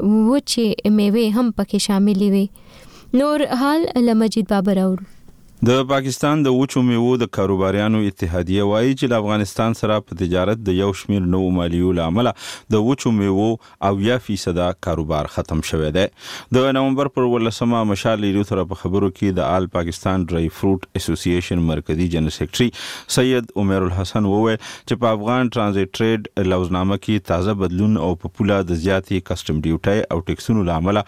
و 0.03 0.41
چې 0.51 0.63
میوه 0.97 1.25
هم 1.37 1.47
پکې 1.61 1.79
شاملې 1.85 2.29
وي 2.33 2.45
نور 3.21 3.39
حال 3.63 3.81
لمجید 4.09 4.47
بابر 4.53 4.77
اورو 4.83 5.05
د 5.67 5.79
پاکستان 5.87 6.43
د 6.43 6.51
وچو 6.55 6.81
میوو 6.89 7.07
د 7.21 7.27
کاروباریانو 7.37 7.99
اتحادیه 8.09 8.65
وایي 8.67 8.91
چې 8.99 9.07
د 9.13 9.15
افغانستان 9.23 9.73
سره 9.79 9.95
په 10.09 10.17
تجارت 10.19 10.59
د 10.67 10.75
یو 10.81 10.91
شمیر 10.99 11.25
نو 11.33 11.41
مالیو 11.57 11.89
لامل 11.97 12.29
د 12.75 12.85
وچو 12.89 13.11
میوو 13.17 13.47
او 13.87 13.91
یا 14.05 14.15
فیصد 14.27 14.61
کاروبار 14.87 15.29
ختم 15.33 15.63
شوې 15.69 15.89
ده 15.97 16.59
د 16.59 16.71
نومبر 16.77 17.09
پر 17.17 17.27
ولسمه 17.33 17.81
مشال 17.89 18.23
لیرو 18.27 18.45
تر 18.51 18.61
په 18.69 18.81
خبرو 18.83 19.09
کې 19.17 19.35
د 19.41 19.49
آل 19.57 19.67
پاکستان 19.73 20.23
ډرای 20.29 20.47
فروټ 20.61 21.01
اسوسییشن 21.01 21.65
مرکزی 21.73 22.07
جنرال 22.15 22.35
سیکرټري 22.37 23.17
سید 23.17 23.51
عمر 23.65 23.87
الحسن 23.89 24.31
وویل 24.35 24.57
چې 24.63 25.03
په 25.03 25.13
افغان 25.19 25.53
ترانزیت 25.57 25.93
ټریډ 25.99 26.49
لوزنامه 26.53 26.99
کې 27.05 27.27
تازه 27.33 27.57
بدلون 27.65 27.99
او 28.07 28.09
په 28.23 28.35
پوله 28.39 28.63
د 28.71 28.81
زیاتې 28.87 29.27
کسٹم 29.33 29.61
ډیوټي 29.67 29.99
او 30.15 30.23
ټیکسونو 30.31 30.65
لامل 30.71 31.03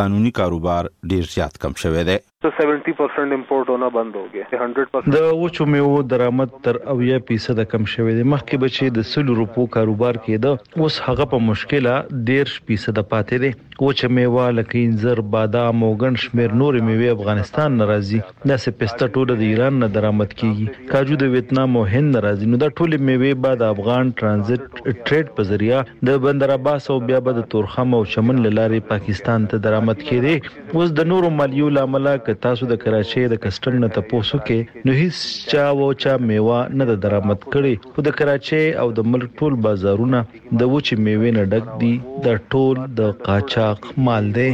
قانوني 0.00 0.34
کاروبار 0.42 0.92
ډیر 1.14 1.30
زیات 1.36 1.62
کم 1.66 1.78
شوې 1.84 2.10
ده 2.12 2.18
ته 2.44 2.50
70% 2.54 3.30
امپورټ 3.34 3.68
ہونا 3.72 3.86
بند 3.92 4.16
هوګي 4.18 4.40
100% 4.54 5.06
د 5.14 5.22
وچو 5.42 5.66
میوو 5.74 6.00
درآمد 6.08 6.50
تر 6.66 6.78
اویا 6.94 7.20
فیصد 7.28 7.60
کم 7.74 7.84
شوې 7.92 8.16
ده 8.18 8.26
مخکې 8.32 8.60
بچي 8.64 8.88
د 8.98 9.06
100 9.12 9.36
روپو 9.38 9.62
کاروبار 9.76 10.18
کېده 10.26 10.82
اوس 10.86 10.98
هغه 11.06 11.26
په 11.30 11.40
مشکله 11.44 11.94
1.5 12.16 12.52
فیصد 12.70 13.00
پاتې 13.12 13.44
ده 13.44 13.84
وچ 13.86 14.02
میوه 14.16 14.48
لکه 14.56 14.80
انځر 14.82 15.22
بادام 15.36 15.86
او 15.86 15.88
ګڼ 16.02 16.20
شمیر 16.26 16.58
نور 16.64 16.78
میوې 16.88 17.14
افغانستان 17.14 17.78
ناراضي 17.82 18.20
داسې 18.26 18.76
پسته 18.82 19.08
ټوله 19.16 19.38
د 19.40 19.46
ایران 19.48 19.80
نه 19.84 19.88
درآمد 19.96 20.36
کیږي 20.42 20.86
کاجو 20.92 21.18
د 21.24 21.32
ویتنام 21.36 21.80
او 21.82 21.86
هند 21.94 22.16
ناراضي 22.18 22.50
نو 22.56 22.62
دا 22.64 22.70
ټول 22.82 22.98
میوې 23.06 23.40
بعد 23.48 23.66
افغان 23.70 24.12
ترانزیت 24.20 24.68
ټریډ 24.84 25.32
په 25.40 25.48
ذریعہ 25.54 25.80
د 26.12 26.20
بندر 26.28 26.54
عباس 26.60 26.92
او 26.96 27.00
بیا 27.08 27.24
به 27.30 27.40
د 27.40 27.48
تورخم 27.56 27.98
او 28.02 28.04
چمن 28.18 28.44
لارې 28.46 28.86
پاکستان 28.94 29.50
ته 29.54 29.64
درآمد 29.70 30.06
کړي 30.06 30.76
اوس 30.80 30.96
د 31.02 31.12
نورو 31.14 31.34
مالیو 31.40 31.74
لامل 31.80 32.12
ک 32.26 32.28
تاسو 32.44 32.62
د 32.68 32.74
کراچۍ 32.82 33.24
د 33.28 33.34
کسټل 33.44 33.74
نه 33.84 33.88
تاسو 33.96 34.36
کې 34.46 34.58
نو 34.86 34.90
هیڅ 35.02 35.16
چا 35.50 35.64
و 35.78 35.90
چا 36.02 36.12
میوه 36.28 36.58
نه 36.78 36.84
درآمد 37.04 37.38
کړي 37.52 37.74
خو 37.92 37.98
د 38.06 38.10
کراچۍ 38.18 38.66
او 38.80 38.88
د 38.98 39.08
ملک 39.12 39.28
ټول 39.38 39.52
بازارونه 39.66 40.18
د 40.60 40.60
وچ 40.72 40.86
میوې 41.04 41.30
نه 41.36 41.42
ډک 41.52 41.64
دي 41.82 41.94
د 42.26 42.42
ټول 42.50 42.74
د 42.98 43.00
قاچاق 43.26 43.78
مال 44.06 44.24
دی 44.38 44.50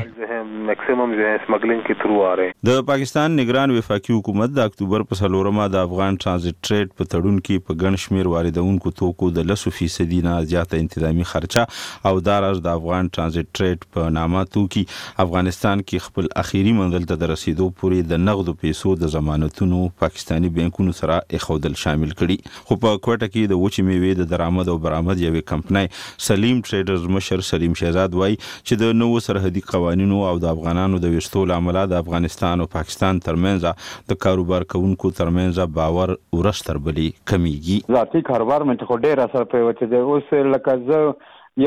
میکسیمم 0.69 1.13
جو 1.17 1.27
سمګلینګ 1.47 1.81
کې 1.87 1.95
تھرو 2.01 2.17
آ 2.31 2.35
رہے 2.37 2.51
د 2.69 2.81
پاکستان 2.87 3.33
نگران 3.37 3.71
وفاقي 3.75 4.13
حکومت 4.15 4.51
د 4.57 4.65
اکتوبر 4.71 5.03
په 5.13 5.19
سلورمه 5.21 5.69
د 5.75 5.85
افغان 5.87 6.17
ترانزیت 6.25 6.59
ټریډ 6.67 6.91
په 6.99 7.07
تړون 7.15 7.39
کې 7.39 7.63
په 7.69 7.77
ګڼ 7.85 8.01
شمیر 8.03 8.29
واردونکو 8.33 8.93
توکو 8.99 9.29
د 9.39 9.49
10% 9.53 10.13
نه 10.27 10.35
زیاته 10.51 10.81
انتظامی 10.83 11.27
خرچه 11.31 12.11
او 12.11 12.21
دارج 12.29 12.59
د 12.59 12.65
دا 12.67 12.75
افغان 12.81 13.09
ترانزیت 13.19 13.49
ټریډ 13.59 13.89
په 13.99 14.11
نامه 14.19 14.43
توکي 14.59 14.83
افغانستان 15.27 15.85
کې 15.87 16.11
خپل 16.11 16.29
اخیری 16.45 16.77
منزل 16.81 17.09
ته 17.15 17.31
رسیدو 17.33 17.71
پورې 17.81 18.13
د 18.13 18.23
نغدو 18.27 18.57
پیسو 18.67 18.95
د 19.05 19.13
ضمانتونو 19.17 19.81
پاکستانی 20.05 20.53
بانکونو 20.61 20.97
سره 21.01 21.19
اخودل 21.41 21.79
شامل 21.85 22.15
کړي 22.21 22.53
خو 22.59 22.81
په 22.87 23.01
کوټه 23.01 23.33
کې 23.33 23.55
د 23.55 23.63
وچې 23.65 23.91
میوې 23.91 24.21
د 24.23 24.31
درآمد 24.37 24.73
او 24.75 24.77
برآمد 24.91 25.25
یوې 25.25 25.49
کمپنۍ 25.55 26.29
سلیم 26.29 26.63
ټریډرز 26.69 27.11
مشر 27.19 27.47
سلیم 27.55 27.81
شهزاد 27.85 28.21
وای 28.23 28.41
چې 28.45 28.85
د 28.87 28.97
نوو 29.03 29.25
سرحدي 29.31 29.67
قوانینو 29.75 30.23
او 30.33 30.39
د 30.45 30.51
افغانانو 30.55 31.01
د 31.05 31.13
وشتو 31.17 31.43
لامل 31.51 31.79
د 31.93 32.01
افغانستان 32.05 32.63
او 32.65 32.69
پاکستان 32.79 33.21
ترمنځ 33.27 33.67
د 34.13 34.21
کاروبار 34.27 34.67
کوونکو 34.75 35.11
ترمنځ 35.23 35.63
باور 35.79 36.15
ورش 36.41 36.63
تربلی 36.71 37.09
کمیږي 37.33 37.95
ذاتی 37.99 38.25
کاروبار 38.31 38.67
مې 38.71 38.91
ته 38.91 39.05
ډیر 39.11 39.23
اثر 39.27 39.47
پې 39.53 39.69
وته 39.69 39.93
دی 39.93 40.01
اوس 40.01 40.51
لکه 40.55 40.77
زه 40.91 41.15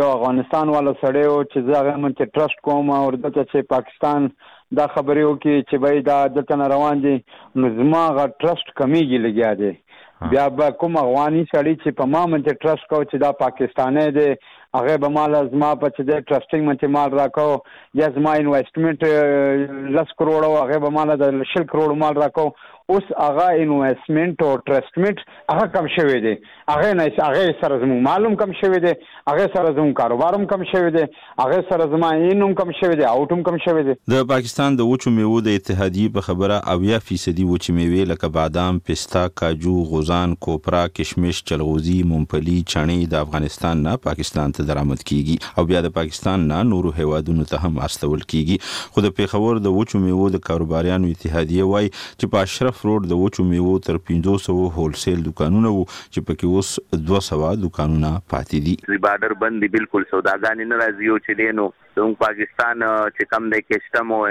یو 0.02 0.06
افغانستان 0.18 0.70
والا 0.76 0.92
سړی 1.00 1.32
او 1.32 1.40
چې 1.48 1.70
زه 1.70 1.80
هغه 1.82 2.04
من 2.04 2.18
ته 2.20 2.30
ټرست 2.38 2.64
کوم 2.70 2.94
او 3.00 3.04
دته 3.16 3.34
چې 3.40 3.72
پاکستان 3.78 4.30
دا 4.80 4.86
خبرې 4.94 5.32
وکي 5.32 5.56
چې 5.56 5.84
به 5.84 6.06
دا 6.12 6.22
دلته 6.38 6.70
روان 6.76 7.04
دي 7.08 7.16
نو 7.64 7.74
زما 7.82 8.04
غا 8.20 8.28
ټرست 8.36 8.72
کمیږي 8.80 9.26
لګیا 9.30 9.58
دی 9.64 9.74
بیا 10.32 10.44
به 10.60 10.74
کوم 10.82 10.96
افغاني 11.00 11.42
سړی 11.42 11.78
چې 11.80 11.98
په 12.00 12.10
ما 12.14 12.20
منځ 12.34 12.62
ټرست 12.66 12.88
کو 12.92 13.02
چې 13.02 13.24
دا 13.24 13.32
پاکستاني 13.44 14.06
دی 14.18 14.28
هغه 14.76 14.98
به 14.98 15.08
مال 15.18 15.50
زما 15.54 15.70
په 15.82 15.88
چې 15.96 16.02
د 16.10 16.12
ټرسټینګ 16.30 16.64
منته 16.68 16.88
مال 16.96 17.10
راکاو 17.22 17.54
یا 18.02 18.08
زما 18.18 18.32
انویسټمنټ 18.42 19.00
لس 19.98 20.10
کروڑ 20.20 20.42
او 20.48 20.54
هغه 20.62 20.78
به 20.84 20.90
مال 20.98 21.10
د 21.24 21.44
شل 21.52 21.64
کروڑ 21.74 21.90
مال 22.04 22.14
راکاو 22.24 22.50
اوس 22.88 23.04
هغه 23.18 23.46
انویسمنت 23.62 24.42
او 24.44 24.58
ټرستمنت 24.68 25.18
هغه 25.52 25.66
کم 25.76 25.88
شوی 25.96 26.20
دی 26.22 26.34
هغه 26.70 26.94
نه 26.94 27.04
هغه 27.24 27.56
سره 27.62 27.80
زمو 27.80 28.00
معلوم 28.02 28.36
کم 28.36 28.52
شوی 28.62 28.80
دی 28.80 28.94
هغه 29.28 29.50
سره 29.56 29.72
زمو 29.76 29.94
کاروبارم 29.94 30.46
کم 30.46 30.64
شوی 30.72 30.92
دی 30.92 31.04
هغه 31.40 31.66
سره 31.70 31.86
زما 31.92 32.12
اینم 32.12 32.54
کم 32.54 32.72
شوی 32.80 32.96
دی 32.96 33.04
اوټم 33.04 33.42
کم 33.48 33.58
شوی 33.66 33.84
دی 33.88 33.94
د 34.14 34.28
پاکستان 34.34 34.76
د 34.76 34.82
وچو 34.92 35.12
میوو 35.18 35.40
د 35.42 35.48
اتحادیه 35.62 36.10
په 36.18 36.22
خبره 36.28 36.60
اویا 36.76 37.00
فیصدي 37.08 37.44
وچو 37.54 37.74
میوې 37.78 38.10
لکه 38.12 38.30
بادام، 38.36 38.80
پستا، 38.90 39.24
کاجو، 39.42 39.76
غوزان، 39.94 40.36
کوپرا، 40.48 40.84
کشمش، 41.00 41.44
چلغوزي، 41.52 41.98
ممپلی، 42.12 42.60
چڼې 42.74 43.12
د 43.16 43.26
افغانستان 43.26 43.84
نه 43.88 43.96
پاکستان 44.06 44.56
ته 44.60 44.68
درآمد 44.70 45.00
کیږي 45.10 45.58
او 45.58 45.66
بیا 45.74 45.84
د 45.88 45.96
پاکستان 45.98 46.48
نه 46.54 46.62
نورو 46.74 46.94
هیوادونو 47.02 47.50
ته 47.56 47.58
هم 47.68 47.84
استول 47.90 48.22
کیږي 48.30 48.94
خو 48.94 49.08
د 49.10 49.16
پیښور 49.22 49.66
د 49.68 49.76
وچو 49.80 50.06
میوو 50.08 50.32
د 50.38 50.46
کاروباریانو 50.48 51.14
اتحادیه 51.18 51.70
وای 51.74 51.90
چې 51.92 52.34
په 52.38 52.46
اشرف 52.50 52.75
افروډ 52.76 53.08
د 53.10 53.20
وچو 53.24 53.44
میوو 53.52 53.74
تر 53.88 53.98
500 54.10 54.54
هولسیل 54.78 55.22
دکانونه 55.28 55.72
وو 55.76 55.84
چې 55.92 56.26
پکې 56.30 56.52
اوس 56.54 57.32
200 57.34 57.62
دکانونه 57.66 58.12
پاتې 58.34 58.64
دي 58.66 58.76
ری 58.94 59.00
بارډر 59.08 59.36
بندي 59.44 59.70
بالکل 59.78 60.08
سوداګان 60.12 60.66
نه 60.74 60.82
راځي 60.84 61.12
او 61.14 61.20
چې 61.22 61.42
دینو 61.42 61.68
زموږ 62.00 62.18
پاکستان 62.26 62.86
چې 62.86 63.32
کم 63.34 63.50
دی 63.56 63.62
کېشتم 63.70 64.14
او 64.18 64.22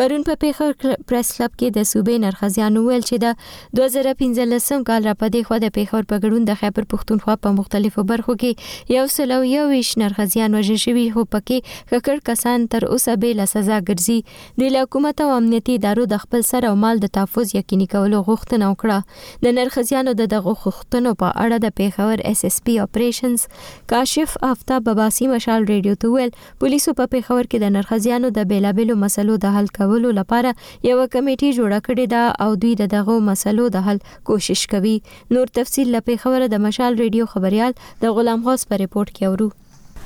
پرون 0.00 0.22
په 0.28 0.36
پیښور 0.44 0.76
پریس 1.12 1.30
کلب 1.38 1.54
کې 1.54 1.74
د 1.78 1.88
صوبې 1.92 2.20
نرخزیانو 2.26 2.82
ویل 2.88 3.06
چې 3.06 3.24
د 3.24 3.48
2015 3.80 4.78
کال 4.90 5.08
را 5.10 5.14
پدې 5.22 5.48
خو 5.48 5.58
د 5.64 5.72
پیښور 5.78 6.06
په 6.12 6.20
ګډون 6.26 6.46
د 6.50 6.60
خیبر 6.60 6.86
پښتونخوا 6.94 7.36
په 7.48 7.54
مختلفو 7.58 8.06
برخو 8.12 8.36
کې 8.44 8.94
یو 8.98 9.08
سلو 9.16 9.40
یو 9.54 9.66
ویش 9.72 9.92
نرخزیان 10.04 10.56
وژل 10.60 10.80
شوی 10.84 11.04
خو 11.18 11.26
پکې 11.34 11.74
ککړ 11.90 12.24
کسان 12.30 12.68
تر 12.76 12.88
اوسه 12.90 13.18
به 13.26 13.34
له 13.42 13.50
سزا 13.56 13.80
ګرځي 13.90 14.62
د 14.62 14.78
حکومت 14.84 15.24
او 15.26 15.28
امنیتي 15.40 15.78
ادارو 15.82 16.06
د 16.14 16.22
خپل 16.28 16.46
سر 16.52 16.70
او 16.70 16.72
مال 16.86 17.04
د 17.08 17.14
تحفظ 17.20 17.54
یقیني 17.60 17.90
کولو 17.98 18.24
غوښتنه 18.32 18.72
وکړه 18.76 19.44
د 19.46 19.58
نرخزیانو 19.60 20.18
د 20.24 20.32
دغه 20.38 20.56
غوښتنو 20.64 21.18
په 21.24 21.36
اړه 21.36 21.68
د 21.68 21.76
پیښور 21.84 22.10
مشاور 22.12 22.30
اس 22.30 22.44
اس 22.44 22.60
پی 22.64 22.78
اپریشنز 22.78 23.46
کاشف 23.90 24.36
افتاب 24.50 24.82
باباسي 24.88 25.26
مشال 25.32 25.64
ریډیو 25.70 25.94
ته 26.04 26.10
ویل 26.14 26.32
پولیسو 26.64 26.94
په 27.00 27.06
پیښور 27.14 27.48
کې 27.50 27.60
د 27.64 27.72
نرخزیانو 27.76 28.30
د 28.38 28.48
بیلابلو 28.52 28.96
مسلو 29.04 29.36
د 29.44 29.54
حل 29.56 29.70
کولو 29.78 30.10
لپاره 30.20 30.52
یو 30.88 30.98
کمیټه 31.14 31.56
جوړه 31.58 31.80
کړې 31.88 32.12
ده 32.14 32.28
او 32.46 32.50
دوی 32.66 32.74
د 32.82 32.92
دغه 32.96 33.18
مسلو 33.30 33.70
د 33.78 33.86
حل 33.88 34.02
کوشش 34.30 34.66
کوي 34.76 34.96
نور 35.38 35.54
تفصیل 35.62 35.92
لپاره 35.96 36.24
خبره 36.26 36.52
د 36.56 36.64
مشال 36.68 37.00
ریډیو 37.02 37.30
خبريال 37.34 37.80
د 38.06 38.16
غلام 38.18 38.48
غوث 38.50 38.68
په 38.72 38.82
ریپورت 38.86 39.16
کې 39.18 39.34
اورو 39.34 39.50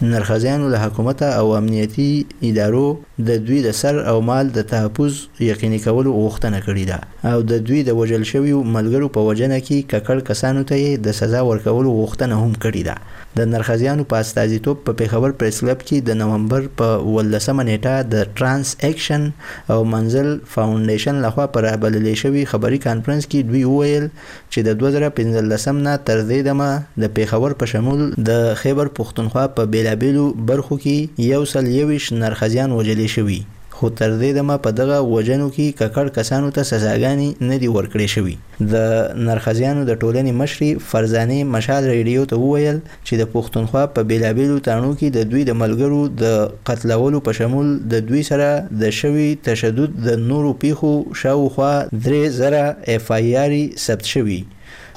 نرخزیانو 0.02 0.68
له 0.68 0.78
حکومت 0.78 1.22
او 1.22 1.54
امنیتی 1.56 2.24
ادارو 2.42 2.96
د 3.26 3.38
دوی 3.46 3.62
د 3.62 3.70
سر 3.74 3.98
او 4.08 4.20
مال 4.30 4.50
د 4.54 4.62
تحفظ 4.72 5.20
یقیني 5.40 5.78
کولو 5.84 6.10
غوښتنه 6.16 6.58
کړې 6.66 6.86
ده 6.90 7.30
او 7.32 7.40
د 7.52 7.62
دوی 7.68 7.82
د 7.88 7.96
وجل 8.00 8.24
شویو 8.30 8.62
ملګرو 8.62 9.08
په 9.14 9.20
وجنه 9.28 9.60
کې 9.60 9.86
ککړ 9.92 10.20
کسانو 10.30 10.64
ته 10.72 10.94
د 11.06 11.16
سزا 11.20 11.40
ورکولو 11.50 11.92
غوښتنه 12.00 12.40
هم 12.42 12.52
کړې 12.64 12.82
ده 12.88 13.24
د 13.40 13.48
نرخزیانو 13.52 14.04
په 14.10 14.20
استازیتوب 14.26 14.82
په 14.84 14.98
پیښور 15.00 15.34
پریس 15.44 15.60
کلب 15.62 15.80
کې 15.80 16.06
د 16.10 16.20
نومبر 16.20 16.68
په 16.82 17.00
18 17.22 17.56
نیټه 17.62 17.96
د 18.16 18.28
ترانس 18.42 18.74
اکشن 18.90 19.26
او 19.74 19.78
منزل 19.94 20.30
فاونډیشن 20.56 21.24
لخوا 21.28 21.46
پر 21.56 21.70
بللې 21.86 22.22
شوی 22.24 22.44
خبري 22.52 22.82
کانفرنس 22.90 23.30
کې 23.30 23.52
دوی 23.52 23.64
وویل 23.72 24.06
چې 24.12 24.68
د 24.68 24.78
2015 24.84 25.82
نه 25.88 25.96
تر 25.96 26.22
دې 26.22 26.46
دمه 26.52 26.70
د 27.04 27.16
پیښور 27.18 27.58
په 27.64 27.72
شمول 27.74 28.06
د 28.30 28.54
خیبر 28.64 28.94
پښتونخوا 29.00 29.46
په 29.58 29.70
بیل 29.74 29.85
بیلابیلو 29.86 30.32
برخو 30.46 30.76
کې 30.76 31.06
یو 31.30 31.44
سل 31.50 31.66
یوش 31.74 32.06
نرخزیان 32.12 32.72
وجلې 32.78 33.06
شوي 33.18 33.38
خو 33.76 33.88
تر 34.00 34.10
دې 34.20 34.30
دمه 34.36 34.54
په 34.64 34.72
دغه 34.78 34.96
وجنو 35.08 35.46
کې 35.50 35.76
ککړ 35.80 36.08
کسانو 36.18 36.50
ته 36.58 36.68
سزاګانی 36.70 37.26
نه 37.50 37.58
دی 37.64 37.68
ورکړې 37.68 38.08
شوې 38.16 38.66
د 38.72 39.22
نرخزیانو 39.28 39.84
د 39.88 39.94
ټولنې 40.04 40.32
مشري 40.40 40.70
فرزانه 40.92 41.38
مشال 41.56 41.88
ریډیو 41.96 42.24
ته 42.34 42.38
وویل 42.44 42.80
چې 42.82 43.20
د 43.22 43.28
پښتونخوا 43.36 43.84
په 43.98 44.06
بیلابیلو 44.12 44.58
تانو 44.68 44.92
کې 44.94 45.08
د 45.16 45.28
دوی 45.32 45.44
د 45.50 45.58
ملګرو 45.62 46.00
د 46.24 46.36
قتلولو 46.70 47.20
په 47.28 47.36
شمول 47.40 47.70
د 47.94 48.02
دوی 48.10 48.22
سره 48.32 48.50
د 48.84 48.94
شوی 49.00 49.28
تشدد 49.50 49.98
د 50.10 50.22
نورو 50.30 50.52
پیخو 50.64 50.92
شاوخوا 51.24 51.74
درې 51.90 52.38
زره 52.40 52.64
اف 52.96 53.10
آی 53.20 53.36
آر 53.44 53.58
ثبت 53.88 54.12
شوی 54.14 54.40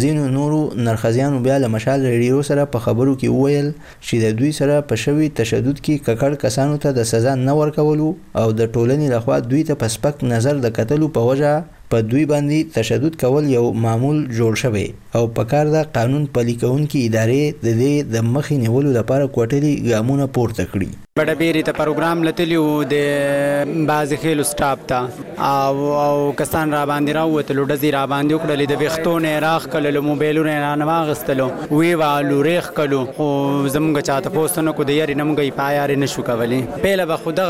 زینو 0.00 0.24
نورو 0.36 0.60
نرخزیانو 0.86 1.38
بیا 1.46 1.56
له 1.64 1.68
مشال 1.74 2.00
ریډیو 2.12 2.38
سره 2.48 2.62
په 2.72 2.78
خبرو 2.86 3.12
کې 3.20 3.28
وویل 3.36 3.68
چې 4.06 4.14
د 4.24 4.40
دوی 4.40 4.50
سره 4.60 4.80
په 4.92 5.02
شوی 5.04 5.28
تشدد 5.40 5.76
کې 5.84 5.94
ککړ 6.06 6.32
کسانو 6.44 6.80
ته 6.86 6.90
د 6.98 7.08
سزا 7.12 7.34
نه 7.46 7.52
ورکولو 7.60 8.08
او 8.42 8.46
د 8.60 8.72
ټولنې 8.74 9.06
لخوا 9.14 9.36
دوی 9.52 9.62
ته 9.70 9.74
په 9.84 9.92
سپک 9.96 10.24
نظر 10.34 10.54
د 10.66 10.74
کتلو 10.80 11.08
په 11.18 11.22
وجه 11.30 11.52
په 11.94 12.04
دوی 12.10 12.24
باندې 12.34 12.76
تشدد 12.80 13.20
کول 13.24 13.52
یو 13.56 13.64
معمول 13.86 14.18
جوړ 14.38 14.52
شوی 14.64 14.86
او 15.18 15.26
په 15.34 15.44
کار 15.50 15.66
د 15.72 15.82
قانون 15.96 16.22
پلي 16.36 16.54
کوونکي 16.60 17.00
ادارې 17.08 17.62
د 17.66 17.76
دې 17.80 18.10
د 18.14 18.26
مخې 18.28 18.60
نیولو 18.62 18.94
لپاره 18.94 19.26
کوټلي 19.34 19.72
ګامونه 19.82 20.26
پورته 20.38 20.62
کړي 20.70 21.20
بډبيري 21.20 21.60
ته 21.68 21.74
پروګرام 21.80 22.22
لتلی 22.28 22.56
وو 22.60 22.72
د 22.92 23.84
باز 23.90 24.14
خیل 24.22 24.40
سټاپ 24.48 24.80
ته 24.92 25.46
او 25.48 25.92
او 25.98 26.32
کسان 26.40 26.72
را 26.76 26.80
باندې 26.92 27.18
راوته 27.18 27.56
لډزي 27.58 27.92
را 27.96 28.00
باندې 28.14 28.40
وکړل 28.40 28.64
د 28.70 28.80
وختونه 28.80 29.34
راخ 29.44 29.68
کله 29.76 30.02
موبایلونه 30.08 30.56
نه 30.64 30.72
نواغستلو 30.80 31.46
وی 31.76 31.92
والو 32.02 32.40
ریخ 32.48 32.72
کلو 32.80 33.00
خو 33.04 33.28
زمونږ 33.28 34.08
چاته 34.08 34.34
پوسټونه 34.38 34.76
کو 34.80 34.88
د 34.90 34.98
یاري 35.00 35.18
نمګي 35.22 35.54
پایاري 35.60 36.00
نشو 36.06 36.26
کولی 36.32 36.60
پهله 36.72 37.08
به 37.12 37.22
خود 37.28 37.40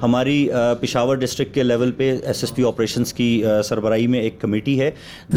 हमारी 0.00 0.36
पिशावर 0.80 1.16
डिस्ट्रिक्ट 1.18 1.52
के 1.54 1.62
लेवल 1.62 1.90
पे 1.98 2.08
एसएसपी 2.30 2.62
ऑपरेशंस 2.70 3.12
की 3.20 3.28
सरबराही 3.68 4.06
में 4.14 4.20
एक 4.22 4.32
کمیټي 4.40 4.78
ہے 4.80 4.90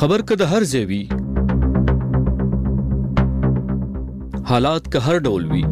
خبر 0.00 0.20
که 0.30 0.36
د 0.44 0.48
هر 0.54 0.70
ځای 0.70 0.86
وي 0.94 1.02
حالات 4.54 4.84
که 4.94 4.98
هر 5.08 5.16
ډول 5.28 5.44
وي 5.52 5.62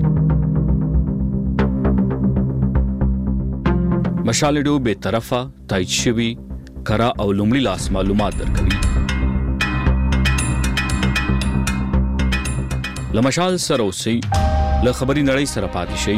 مشالډو 4.26 4.78
به 4.78 4.94
طرفه 4.94 5.46
تایید 5.68 5.88
شوی 5.88 6.28
کرا 6.86 7.08
او 7.18 7.32
لومړی 7.32 7.60
لاس 7.66 7.90
معلومات 7.92 8.34
درکوي 8.38 8.80
لمشال 13.18 13.60
سره 13.68 13.82
اوسې 13.82 14.20
له 14.84 14.92
خبري 14.92 15.22
نړۍ 15.30 15.44
سره 15.56 15.66
پاتې 15.74 15.96
شي 16.04 16.14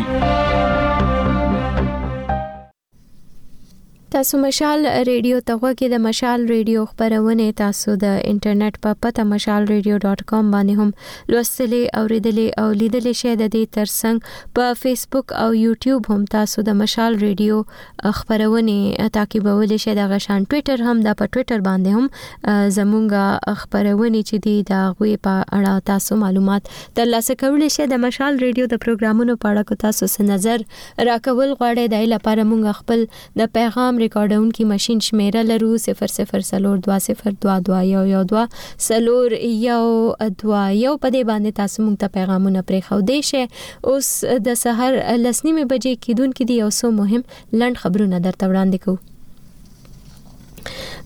تاسو 4.16 4.38
مشال 4.40 4.86
ریډیو 5.06 5.38
ته 5.48 5.54
غوږی 5.62 5.88
د 5.92 5.98
مشال 6.02 6.44
ریډیو 6.50 6.82
خبرونه 6.90 7.46
تاسو 7.56 7.94
د 8.04 8.12
انټرنیټ 8.28 8.78
په 8.84 8.96
پته 9.04 9.24
mashalradio.com 9.32 10.46
باندې 10.54 10.78
هم 10.78 11.32
لوستلی 11.34 11.80
او 12.00 12.04
ریډلی 12.12 12.46
او 12.62 12.64
لیدلی 12.82 13.12
شئ 13.20 13.34
د 13.40 13.50
دې 13.54 13.74
ترڅنګ 13.76 14.54
په 14.58 14.76
فیسبوک 14.84 15.34
او 15.40 15.48
یوټیوب 15.56 16.08
هم 16.12 16.22
تاسو 16.36 16.64
د 16.68 16.78
مشال 16.78 17.18
ریډیو 17.24 18.14
خبرونه 18.20 19.10
تعقیبول 19.18 19.76
شئ 19.84 19.96
د 20.00 20.08
غشان 20.14 20.48
ټوئیټر 20.54 20.86
هم 20.88 21.04
د 21.08 21.18
په 21.20 21.30
ټوئیټر 21.36 21.66
باندې 21.68 21.94
هم 21.98 22.72
زمونږ 22.78 23.54
خبرونه 23.64 24.24
چې 24.24 24.44
دي 24.48 24.56
د 24.72 24.82
غوي 24.86 25.14
په 25.28 25.44
اړه 25.44 25.88
تاسو 25.92 26.20
معلومات 26.24 26.72
ترلاسه 27.02 27.38
کولای 27.44 27.70
شئ 27.76 27.90
د 27.92 28.02
مشال 28.08 28.42
ریډیو 28.46 28.72
د 28.76 28.82
پروګرامونو 28.88 29.38
په 29.44 29.52
اړه 29.52 29.70
کو 29.70 29.80
تاسو 29.86 30.10
سره 30.16 30.28
نظر 30.32 30.66
راکول 31.12 31.54
غواړئ 31.54 31.96
د 31.98 32.10
لپاره 32.16 32.50
مونږ 32.56 32.82
خپل 32.82 33.06
د 33.44 33.54
پیغام 33.60 34.02
ریکارډونکو 34.06 34.62
ماشين 34.72 34.98
شمیره 35.06 35.42
لرو 35.50 35.70
0042022121 35.86 38.84
سلور 38.90 39.28
یو 39.68 39.82
ادوا 40.26 40.62
یو 40.82 40.92
په 41.06 41.14
دې 41.14 41.22
باندې 41.32 41.58
تاسو 41.60 41.78
مونږ 41.84 41.98
ته 42.04 42.14
پیغامونه 42.20 42.64
پرې 42.68 42.84
خو 42.90 43.00
دې 43.10 43.20
شه 43.32 43.90
اوس 43.94 44.12
د 44.50 44.58
سحر 44.64 45.00
لسنیمه 45.26 45.66
بجې 45.74 46.00
کیدونکو 46.06 46.48
دی 46.52 46.60
یو 46.62 46.70
سو 46.80 46.92
مهم 47.02 47.28
لند 47.60 47.82
خبرونه 47.84 48.16
درته 48.28 48.50
وړاندې 48.50 48.88
کوم 48.88 49.04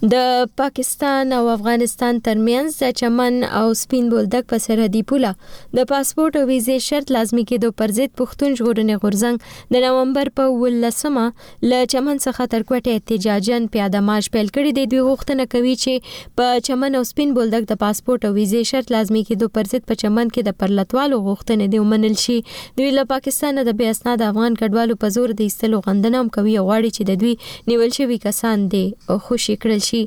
د 0.03 0.15
پاکستان 0.57 1.33
او 1.37 1.49
افغانستان 1.49 2.19
ترمنځ 2.27 2.83
چمن 2.97 3.35
او 3.57 3.73
سپین 3.81 4.09
بولدک 4.11 4.47
په 4.53 4.59
سرحدي 4.67 5.01
پوله 5.09 5.33
د 5.79 5.85
پاسپورت 5.91 6.37
او 6.41 6.45
ویزې 6.51 6.85
شرط 6.85 7.11
لازمی 7.17 7.43
کېدو 7.51 7.71
پر 7.81 7.91
ضد 7.99 8.15
پښتون 8.21 8.55
ژغورنې 8.61 8.95
غورزنګ 9.03 9.75
د 9.75 9.83
نومبر 9.87 10.31
په 10.39 10.63
18مه 10.69 11.27
ل 11.73 11.83
چمن 11.95 12.23
څخه 12.27 12.47
تر 12.55 12.65
کوټه 12.71 12.95
احتجاجن 12.95 13.67
پیاده 13.75 14.01
مارش 14.07 14.31
پیل 14.39 14.49
کړی 14.55 14.79
دی 14.79 14.87
دوی 14.95 15.03
غوښتنه 15.09 15.51
کوي 15.57 15.75
چې 15.85 16.41
په 16.43 16.65
چمن 16.71 16.97
او 17.03 17.05
سپین 17.11 17.37
بولدک 17.41 17.69
د 17.75 17.81
پاسپورت 17.85 18.27
او 18.31 18.33
ویزې 18.39 18.71
شرط 18.73 18.95
لازمی 18.97 19.23
کېدو 19.31 19.53
پر 19.61 19.71
ضد 19.75 19.87
په 19.93 20.03
چمن 20.05 20.33
کې 20.33 20.49
د 20.51 20.59
پرلطوالو 20.65 21.21
غوښتنې 21.29 21.77
دی 21.77 21.85
ومنل 21.85 22.19
شي 22.25 22.39
دوی 22.81 22.91
له 22.97 23.07
پاکستان 23.13 23.63
د 23.71 23.79
بیا 23.85 23.93
اسناد 23.99 24.27
افغان 24.31 24.59
کډوالو 24.65 25.01
په 25.05 25.15
زور 25.21 25.37
د 25.43 25.49
ایستلو 25.53 25.85
غندنه 25.91 26.25
هم 26.27 26.35
کوي 26.41 26.59
غواړي 26.59 26.99
چې 26.99 27.13
د 27.13 27.23
دوی 27.27 27.55
نیول 27.75 27.97
شوی 28.01 28.21
کسان 28.29 28.69
دي 28.79 28.85
خوشي 29.29 29.61
کړل 29.61 29.81
شي 29.83 29.89
شي 29.91 30.03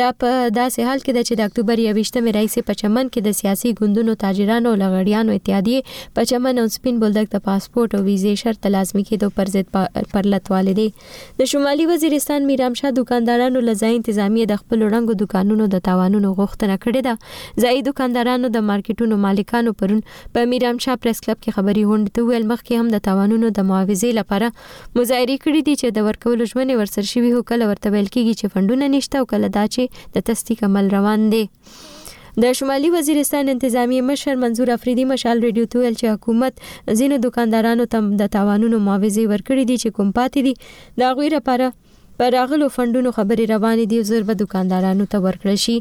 دا 0.00 0.08
په 0.22 0.30
داسې 0.58 0.86
حال 0.88 1.02
کې 1.04 1.14
ده 1.16 1.22
چې 1.28 1.40
د 1.40 1.50
اکتوبر 1.50 1.82
28مې 1.84 2.34
رئیس 2.38 2.56
په 2.70 2.78
چمن 2.82 3.10
کې 3.14 3.26
د 3.26 3.38
سیاسي 3.40 3.72
ګوندونو 3.80 4.16
تاجرانو 4.24 4.74
لغړیانو 4.82 5.36
اتحادیه 5.38 6.16
په 6.18 6.26
چمن 6.30 6.62
او 6.62 6.66
سپین 6.76 6.98
بولدک 7.04 7.30
د 7.34 7.44
پاسپورت 7.48 7.96
او 7.98 8.02
ویزې 8.08 8.34
شرط 8.44 8.70
لازمي 8.76 9.04
کېدو 9.10 9.30
پر 9.38 9.52
ضد 9.56 10.06
پرلت 10.16 10.52
والدي 10.54 10.86
د 11.42 11.50
شمالي 11.54 11.88
وزیرستان 11.92 12.48
میرام 12.52 12.78
شاه 12.82 12.94
دکاندارانو 13.00 13.64
لزای 13.68 13.98
انتظامی 14.00 14.48
د 14.54 14.62
خپل 14.62 14.82
رنګو 14.94 15.20
دکانونو 15.24 15.68
د 15.76 15.84
تاوانونو 15.90 16.32
غوښتنه 16.40 16.80
کړې 16.86 17.06
ده 17.08 17.66
ځای 17.66 17.84
دکاندارانو 17.90 18.52
د 18.58 18.66
مارکیټونو 18.72 19.20
مالکانو 19.26 19.76
پرون 19.82 20.02
په 20.38 20.50
میرام 20.54 20.82
شاه 20.86 21.00
پریس 21.04 21.24
کلب 21.26 21.42
کې 21.42 21.60
خبري 21.60 21.86
غونډه 21.90 22.18
ته 22.18 22.30
ویل 22.30 22.48
مخکې 22.54 22.82
هم 22.84 22.92
د 22.96 23.04
تاوانونو 23.10 23.52
د 23.60 23.68
معاوضې 23.70 24.18
لپاره 24.20 24.52
مظاهره 24.98 25.38
کړې 25.44 25.68
دي 25.70 25.76
چې 25.80 25.98
د 26.00 26.08
ورکول 26.10 26.46
ژوند 26.54 26.78
ورسر 26.82 27.08
شوی 27.14 27.32
هو 27.36 27.42
کله 27.52 27.70
ورته 27.72 27.94
ویل 27.94 28.10
کېږي 28.12 28.40
چې 28.40 28.54
فندونه 28.56 28.88
نشته 28.96 29.19
او 29.20 29.26
کله 29.32 29.48
دا 29.56 29.64
چې 29.74 30.12
د 30.16 30.24
تصدیق 30.30 30.64
عمل 30.70 30.90
روان 30.96 31.28
دی 31.34 31.44
د 32.42 32.52
شمالي 32.58 32.90
وزیرستان 32.96 33.48
انتظامی 33.52 34.00
مشر 34.10 34.40
منظور 34.46 34.72
افریدي 34.76 35.04
مشال 35.12 35.44
ریډیو 35.46 35.70
ته 35.74 35.84
ویل 35.84 35.96
چې 36.00 36.16
حکومت 36.16 36.96
زینو 37.00 37.18
دکاندارانو 37.28 37.86
تم 37.94 38.10
د 38.22 38.30
تاوانونو 38.38 38.82
معاوضه 38.88 39.26
ورکړي 39.30 39.64
دي 39.70 39.78
چې 39.84 39.98
کوم 39.98 40.12
پاتې 40.18 40.48
دي 40.48 41.04
دا 41.04 41.12
غویره 41.20 41.42
لپاره 41.42 41.72
پر 42.22 42.34
اغلو 42.38 42.66
فندونو 42.76 43.10
خبري 43.18 43.44
روان 43.50 43.82
دي 43.90 43.98
زر 44.12 44.24
به 44.30 44.38
دکاندارانو 44.44 45.06
ته 45.14 45.22
ورکړ 45.26 45.60
شي 45.66 45.76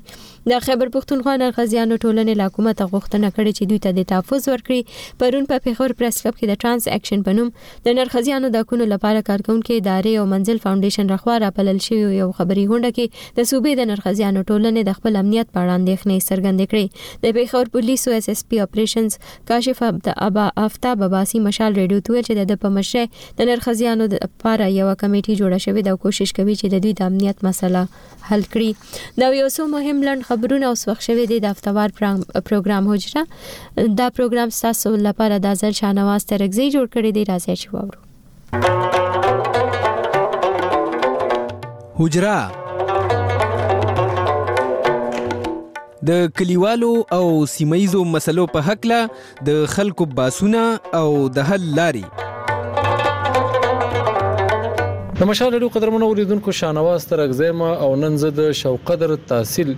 د 0.49 0.59
خیبر 0.65 0.89
پښتونخوا 0.93 1.33
نرخزیانو 1.39 1.95
ټولنې 2.03 2.33
له 2.39 2.45
حکومت 2.49 2.79
غوښتنه 2.91 3.27
کړې 3.33 3.51
چې 3.57 3.67
دوی 3.71 3.79
ته 3.85 3.91
د 3.97 4.05
تحفظ 4.11 4.45
ورکړي 4.51 5.17
پرون 5.23 5.43
په 5.51 5.61
پیښور 5.65 5.93
پریس 5.99 6.15
کلب 6.21 6.37
کې 6.37 6.47
د 6.51 6.55
ترانس 6.63 6.87
اکشن 6.93 7.25
په 7.27 7.35
نوم 7.39 7.51
د 7.87 7.95
نرخزیانو 7.97 8.49
د 8.55 8.63
کونو 8.71 8.87
لپاره 8.93 9.25
کارکونکو 9.27 9.75
ادارې 9.81 10.21
او 10.21 10.29
منزل 10.31 10.61
فاونډیشن 10.63 11.11
رخوا 11.15 11.35
را 11.43 11.51
پلل 11.57 11.81
شوی 11.87 11.99
یو 12.21 12.29
خبري 12.39 12.63
غونډه 12.71 12.95
کې 12.95 13.35
د 13.41 13.49
صوبې 13.49 13.81
د 13.81 13.89
نرخزیانو 13.91 14.43
ټولنې 14.51 14.89
د 14.89 14.97
خپل 15.01 15.19
امنیت 15.21 15.51
په 15.51 15.67
وړاندې 15.67 16.03
ښنې 16.03 16.29
څرګندې 16.29 16.65
کړې 16.73 17.21
د 17.25 17.37
پیښور 17.37 17.71
پولیسو 17.77 18.17
اس 18.17 18.29
اس 18.35 18.43
پی 18.53 18.63
اپریشنز 18.65 19.19
کاشف 19.51 19.83
ابا 20.29 20.47
افتاب 20.65 21.05
عباسی 21.09 21.43
مشال 21.49 21.79
ریډیو 21.81 22.07
ته 22.09 22.25
چې 22.29 22.49
د 22.53 22.61
پمشه 22.65 23.43
د 23.43 23.51
نرخزیانو 23.53 24.09
د 24.15 24.25
لپاره 24.25 24.73
یو 24.79 24.89
کمیټه 25.05 25.43
جوړه 25.43 25.69
شوې 25.69 25.89
ده 25.89 25.97
او 25.97 26.01
کوشش 26.07 26.35
کوي 26.41 26.59
چې 26.59 26.75
د 26.77 26.83
دوی 26.87 26.97
د 27.03 27.07
امنیت 27.11 27.47
مسله 27.51 27.87
حل 28.33 28.49
کړي 28.57 29.23
دا 29.23 29.33
یو 29.43 29.53
څو 29.59 29.71
مهم 29.77 29.99
لند 30.09 30.25
خبر 30.29 30.37
خبرونه 30.39 30.65
اوس 30.65 30.87
وخت 30.87 31.01
شوه 31.01 31.25
دي 31.29 31.39
د 31.45 31.47
افتوار 31.55 31.89
پروګرام 32.45 32.83
حجره 32.93 33.21
دا 33.97 34.07
پروګرام 34.19 34.49
تاسو 34.61 34.89
لپاره 35.07 35.35
د 35.45 35.47
ځل 35.61 35.73
شانواز 35.79 36.21
ترغزي 36.31 36.67
جوړ 36.75 36.85
کړی 36.93 37.11
دی 37.17 37.23
راځي 37.31 37.55
چې 37.63 37.69
وورو 37.73 37.97
حجره 41.99 42.35
د 46.11 46.13
کلیوالو 46.37 46.91
او 47.17 47.23
سیمایزو 47.57 48.01
مسلو 48.15 48.45
په 48.55 48.59
حق 48.71 48.81
له 48.95 49.01
د 49.51 49.61
خلکو 49.77 50.03
باسونه 50.21 50.63
او 51.03 51.09
د 51.39 51.47
حل 51.51 51.63
لاري 51.83 52.05
نمشال 55.21 55.51
لري 55.53 55.65
قدرمنو 55.65 56.05
اوریدونکو 56.05 56.51
شانواز 56.51 57.05
تر 57.07 57.19
اگزیمه 57.27 57.69
او 57.83 57.95
نن 57.95 58.17
زه 58.21 58.29
د 58.39 58.41
شوقدر 58.61 59.15
تحصیل 59.31 59.69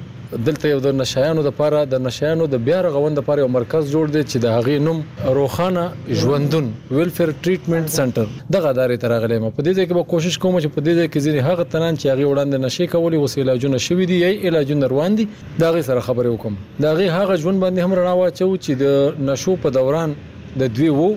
دلته 0.46 0.68
یو 0.74 0.80
د 0.86 0.88
نشایانو 1.02 1.42
د 1.48 1.52
پاره 1.60 1.80
د 1.94 1.96
نشایانو 2.08 2.46
د 2.54 2.56
بیا 2.66 2.80
رغوند 2.86 3.16
لپاره 3.20 3.40
یو 3.44 3.48
مرکز 3.56 3.84
جوړ 3.96 4.06
دی 4.16 4.22
چې 4.32 4.38
د 4.44 4.48
هغې 4.56 4.78
نوم 4.88 5.00
روخانه 5.38 5.84
ژوندون 6.24 6.68
ویلفیر 6.98 7.32
ټریټمنټ 7.44 7.88
سنټر 7.98 8.28
دغه 8.58 8.74
داري 8.82 8.98
تر 9.06 9.14
غلې 9.24 9.40
ما 9.46 9.50
په 9.58 9.62
دې 9.66 9.72
ځای 9.80 9.86
کې 9.88 9.94
به 10.00 10.04
کوشش 10.14 10.38
کوم 10.46 10.60
چې 10.60 10.70
په 10.76 10.82
دې 10.88 10.94
ځای 10.98 11.08
کې 11.12 11.20
ځینې 11.26 11.40
هغه 11.50 11.64
تنان 11.74 11.96
چې 12.00 12.06
هغه 12.12 12.26
وړاندې 12.32 12.58
نشي 12.68 12.86
کولی 12.94 13.18
اوس 13.24 13.38
علاجونه 13.46 13.78
شوي 13.88 14.06
دي 14.14 14.18
یا 14.26 14.30
علاجونه 14.52 14.92
روان 14.94 15.16
دي 15.22 15.26
دا 15.66 15.70
غي 15.78 15.82
سره 15.90 16.00
خبرې 16.10 16.30
وکم 16.38 16.54
دا 16.88 16.92
غي 17.02 17.08
هغه 17.18 17.34
ژوند 17.46 17.58
باندې 17.64 17.80
هم 17.86 17.98
رڼا 18.00 18.14
واچو 18.22 18.52
چې 18.64 18.72
د 18.86 19.32
نشو 19.32 19.58
په 19.66 19.70
دوران 19.80 20.16
د 20.64 20.64
دوی 20.78 20.92
وو 21.00 21.10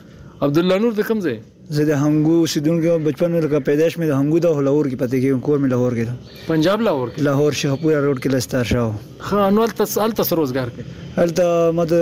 عبد 0.49 0.63
الله 0.65 0.79
نور 0.87 0.97
د 1.03 1.07
کوم 1.11 1.21
ځای 1.29 1.37
زه 1.75 1.85
د 1.87 1.93
هنګو 2.03 2.47
سیدونکو 2.51 2.99
بچپن 3.05 3.31
مې 3.31 3.41
لکه 3.45 3.59
پیدائش 3.67 3.95
مې 3.99 4.07
د 4.07 4.13
هنګو 4.21 4.39
د 4.43 4.67
لاهور 4.67 4.87
کې 4.89 4.97
پته 4.97 5.19
کې 5.21 5.41
کور 5.47 5.57
مې 5.59 5.69
لاهور 5.69 5.93
کې 5.97 6.45
پنجاب 6.49 6.81
لاهور 6.89 7.09
کې 7.15 7.23
لاهور 7.27 7.53
شاهپورا 7.61 8.01
روډ 8.05 8.19
کې 8.23 8.29
لستار 8.35 8.65
شاو 8.65 8.93
خو 9.31 9.39
انول 9.47 9.73
تسال 9.81 10.13
تس 10.21 10.29
روزګار 10.33 10.69
کې 10.77 11.25
هلته 11.25 11.57
مد 11.79 11.95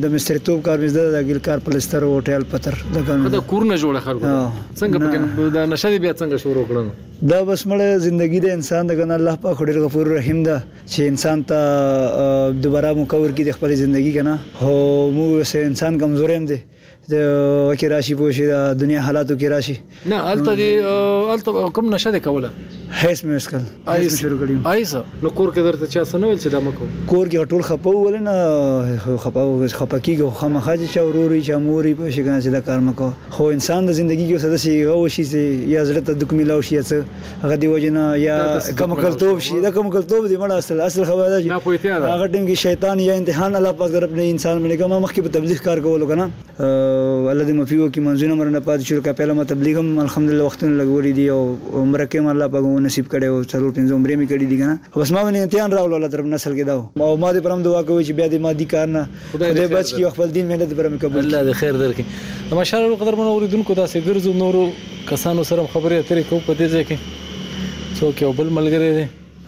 د 0.00 0.12
مستریتوب 0.14 0.60
کار 0.66 0.78
مزد 0.84 1.08
د 1.16 1.24
ګل 1.28 1.38
کار 1.48 1.58
پلستر 1.68 2.04
او 2.08 2.10
هټل 2.18 2.44
پتر 2.50 2.76
د 2.96 3.06
ګنو 3.08 3.32
د 3.36 3.40
کور 3.54 3.64
نه 3.70 3.78
جوړ 3.84 4.02
خلکو 4.08 4.32
څنګه 4.56 5.04
پکې 5.04 5.54
د 5.56 5.70
نشه 5.74 5.96
بیا 6.06 6.12
څنګه 6.16 6.42
شروع 6.44 6.64
کړل 6.72 6.90
دا 7.32 7.38
بس 7.52 7.64
مړه 7.70 8.02
زندگی 8.08 8.40
د 8.48 8.52
انسان 8.58 8.86
د 8.90 8.98
ګن 9.00 9.14
الله 9.16 9.40
پاک 9.46 9.54
ډېر 9.66 9.84
غفور 9.86 10.12
رحیم 10.18 10.42
ده 10.50 10.58
چې 10.66 11.14
انسان 11.14 11.46
ته 11.54 12.52
دوباره 12.68 12.92
مکور 13.00 13.24
کې 13.24 13.48
د 13.50 13.58
خپل 13.60 13.74
زندگی 13.84 14.12
کنه 14.18 14.36
هو 14.66 14.76
مو 15.18 15.30
انسان 15.64 15.98
کمزور 16.04 16.34
هم 16.36 16.46
دي 16.52 16.60
کې 17.78 17.86
راشي 17.92 18.14
پوه 18.20 18.30
شي 18.38 18.44
د 18.50 18.54
دنیا 18.82 19.00
حالاتو 19.08 19.34
کې 19.40 19.48
راشي 19.56 19.76
نه 20.10 20.16
الته 20.34 20.52
دی 20.60 20.70
الته 21.36 21.50
کوم 21.78 21.86
نشه 21.94 22.10
دی 22.16 22.20
کوله 22.26 22.50
هیڅ 22.98 23.20
مې 23.24 23.34
وسکل 23.34 23.66
هیڅ 23.88 24.14
شروع 24.20 24.36
کړیم 24.38 24.64
ایسا 24.68 25.00
نو 25.24 25.30
کور 25.40 25.48
کې 25.56 25.66
درته 25.66 25.88
چا 25.94 26.00
سنول 26.12 26.32
چې 26.36 26.52
دا 26.54 26.60
مکو 26.68 26.86
کور 27.10 27.26
کې 27.34 27.50
ټول 27.50 27.60
خپو 27.68 27.90
ول 27.98 28.14
نه 28.22 29.16
خپاو 29.24 29.52
خپکیږي 29.64 30.32
خو 30.40 30.48
مخاجه 30.54 30.88
چا 30.94 31.04
وروري 31.10 31.38
چا 31.48 31.58
موري 31.66 31.92
په 32.00 32.08
شګان 32.16 32.40
چې 32.44 32.54
دا 32.54 32.60
کار 32.68 32.80
مکو 32.86 33.08
خو 33.36 33.46
انسان 33.58 33.86
د 33.90 33.96
ژوندۍ 33.98 34.16
کې 34.22 34.42
ساده 34.46 34.58
شي 34.64 34.72
غو 34.88 35.06
شي 35.18 35.26
چې 35.28 35.70
یا 35.74 35.84
زړه 35.90 36.08
ته 36.08 36.22
دک 36.24 36.34
ملاو 36.40 36.64
شي 36.70 36.80
چې 36.88 37.44
هغه 37.44 37.60
دی 37.64 37.70
وجنا 37.74 38.08
یا 38.24 38.40
کم 38.82 38.96
کلتوب 39.04 39.38
شي 39.50 39.60
دا 39.66 39.72
کم 39.78 39.90
کلتوب 39.98 40.26
دی 40.32 40.40
مړ 40.42 40.56
اصل 40.64 40.80
اصل 40.88 41.08
خبره 41.12 41.28
ده 41.34 41.40
هغه 41.42 42.26
ټیم 42.26 42.44
کې 42.48 42.64
شیطان 42.64 43.04
یا 43.06 43.20
امتحان 43.24 43.56
الله 43.60 43.78
پاک 43.84 43.96
در 43.98 44.08
په 44.16 44.26
انسان 44.34 44.64
باندې 44.64 44.82
کوم 44.84 44.96
مخکې 44.96 45.28
په 45.28 45.36
تبلیغ 45.38 45.64
کار 45.68 45.84
کول 45.88 46.06
کنه 46.12 46.28
الله 46.48 47.46
دې 47.46 47.62
مفیو 47.62 47.86
کې 47.86 48.10
منځونه 48.10 48.42
مرنه 48.42 48.64
پات 48.72 48.84
شروع 48.92 49.02
کا 49.08 49.16
پهلا 49.24 49.40
ما 49.42 49.48
تبلیغ 49.56 49.78
هم 49.84 49.98
الحمدلله 50.08 50.44
وختونه 50.52 50.82
لګولې 50.82 51.18
دي 51.22 51.28
او 51.38 51.40
عمره 51.46 52.10
کې 52.12 52.34
الله 52.36 52.52
پاک 52.58 52.70
مو 52.80 52.86
نصیب 52.86 53.06
کړي 53.12 53.26
او 53.26 53.42
څلور 53.52 53.72
پنځه 53.76 53.94
عمرې 53.94 54.16
مې 54.18 54.26
کړي 54.26 54.46
دي 54.50 54.56
کنه 54.58 54.78
بس 55.00 55.10
ما 55.14 55.22
باندې 55.24 55.46
امتحان 55.46 55.72
راول 55.76 55.94
الله 55.94 56.08
طرف 56.12 56.26
نسل 56.34 56.52
کې 56.58 56.64
دا 56.68 57.06
او 57.06 57.16
ما 57.22 57.30
دې 57.32 57.40
پرم 57.46 57.62
دعا 57.64 57.80
کوي 57.88 58.04
چې 58.04 58.12
بیا 58.20 58.26
دې 58.28 58.38
ما 58.44 58.52
دي 58.52 58.64
کار 58.64 58.86
نه 58.86 59.06
خدای 59.32 59.68
بچ 59.72 59.90
کی 59.96 60.04
خپل 60.12 60.30
دین 60.36 60.46
مهنت 60.52 60.70
پرم 60.78 60.94
قبول 61.02 61.20
الله 61.26 61.42
دې 61.52 61.56
خیر 61.56 61.78
درکړي 61.80 62.04
د 62.52 62.60
مشال 62.60 62.94
قدر 63.02 63.16
مون 63.20 63.26
اوریدونکو 63.32 63.74
داسې 63.80 64.06
ګرځو 64.08 64.34
نورو 64.42 64.70
کسانو 65.10 65.44
سره 65.48 65.66
خبرې 65.72 66.04
اترې 66.04 66.30
کوو 66.30 66.40
په 66.46 66.54
دې 66.60 66.72
ځای 66.72 66.84
کې 66.92 67.98
څوک 67.98 68.22
یو 68.26 68.30
بل 68.38 68.50
ملګری 68.58 68.92
دی 68.98 69.06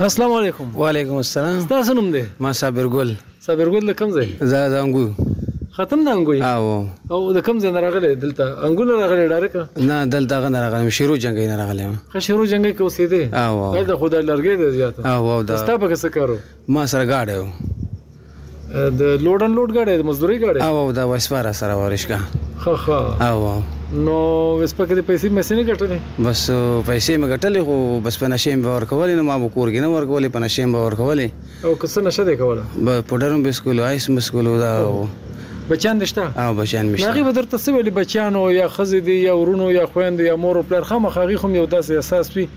السلام 0.08 0.34
علیکم 0.34 0.76
وعلیکم 0.76 1.14
السلام 1.22 1.64
تاسو 1.72 1.94
نوم 1.94 2.12
دی 2.12 2.22
ما 2.40 2.52
صابر 2.60 2.86
ګل 2.96 3.10
صابر 3.46 3.72
ګل 3.78 3.94
کوم 4.02 4.12
ځای 4.18 4.28
زه 4.52 4.58
د 4.74 4.84
انګو 4.84 5.74
ختم 5.80 6.04
د 6.10 6.20
انګو 6.20 6.38
او 6.52 6.70
او 7.12 7.34
د 7.40 7.46
کوم 7.50 7.60
ځای 7.66 7.72
نه 7.78 7.84
راغلی 7.88 8.14
دلته 8.26 8.44
انګو 8.44 8.84
نه 8.92 9.00
راغلی 9.02 9.26
ډایرک 9.34 9.58
نه 9.90 10.00
دلته 10.18 10.40
غن 10.46 10.56
راغلی 10.60 10.92
شیرو 11.00 11.16
جنگي 11.26 11.48
نه 11.48 11.56
راغلی 11.64 11.88
خو 12.14 12.20
شیرو 12.28 12.46
جنگي 12.54 12.74
کې 12.76 12.86
اوسېده 12.86 13.48
او 13.48 13.84
دا 13.90 13.98
خدای 14.06 14.24
لرګي 14.30 14.62
دی 14.64 14.72
زیاته 14.80 15.08
او 15.36 15.44
دا 15.50 15.52
تاسو 15.56 15.78
په 15.88 15.96
څه 16.04 16.14
کارو 16.20 16.38
ما 16.78 16.86
سره 16.96 17.06
گاډه 17.16 17.48
د 18.74 19.18
لوډن 19.26 19.52
لوډ 19.58 19.72
غاډه 19.78 19.98
د 20.00 20.04
مزدوري 20.08 20.38
غاډه 20.44 20.64
او 20.64 20.92
دا 21.00 21.04
وسپاره 21.12 21.52
سره 21.60 21.74
ورشګه 21.84 22.20
خو 22.64 22.74
خو 22.86 23.00
او 23.24 23.62
نو 24.08 24.16
وسپکه 24.60 24.96
د 24.96 25.08
پیسې 25.08 25.30
مې 25.36 25.58
نه 25.60 25.64
ګټلې 25.64 26.00
بس 26.26 26.40
پیسې 26.88 27.18
مې 27.18 27.28
ګټلې 27.28 27.64
خو 27.68 27.76
بس 28.08 28.18
په 28.24 28.28
نشیم 28.36 28.62
باور 28.68 28.86
کولې 28.92 29.16
نو 29.22 29.24
ما 29.30 29.38
به 29.44 29.50
کور 29.56 29.70
کې 29.70 29.80
نه 29.80 29.92
ورکولې 29.92 30.30
په 30.36 30.40
نشیم 30.46 30.74
باور 30.78 30.96
کولې 30.96 31.30
او 31.66 31.76
کس 31.84 31.98
نشه 31.98 32.26
دې 32.26 32.36
کوله 32.44 32.70
په 32.84 33.08
پډرم 33.12 33.44
بسکول 33.50 33.80
آیس 33.94 34.10
مسکول 34.18 34.52
دا 34.66 34.74
بچان 35.74 36.00
دشته 36.06 36.48
او 36.48 36.52
بچان 36.62 36.92
مشته 36.92 37.10
هغه 37.12 37.32
بدر 37.32 37.44
ته 37.54 37.58
سویل 37.68 37.90
بچان 38.02 38.36
او 38.42 38.46
یا 38.60 38.70
خزې 38.76 38.96
دی 39.12 39.16
یا 39.24 39.34
ورونو 39.44 39.72
یا 39.80 39.86
خويند 39.94 40.20
یا 40.30 40.36
مور 40.44 40.62
پلر 40.70 40.82
خامخ 40.94 41.18
هغه 41.24 41.38
خو 41.44 41.50
یو 41.60 41.66
داسې 41.76 42.02
احساس 42.02 42.38
وي 42.38 42.48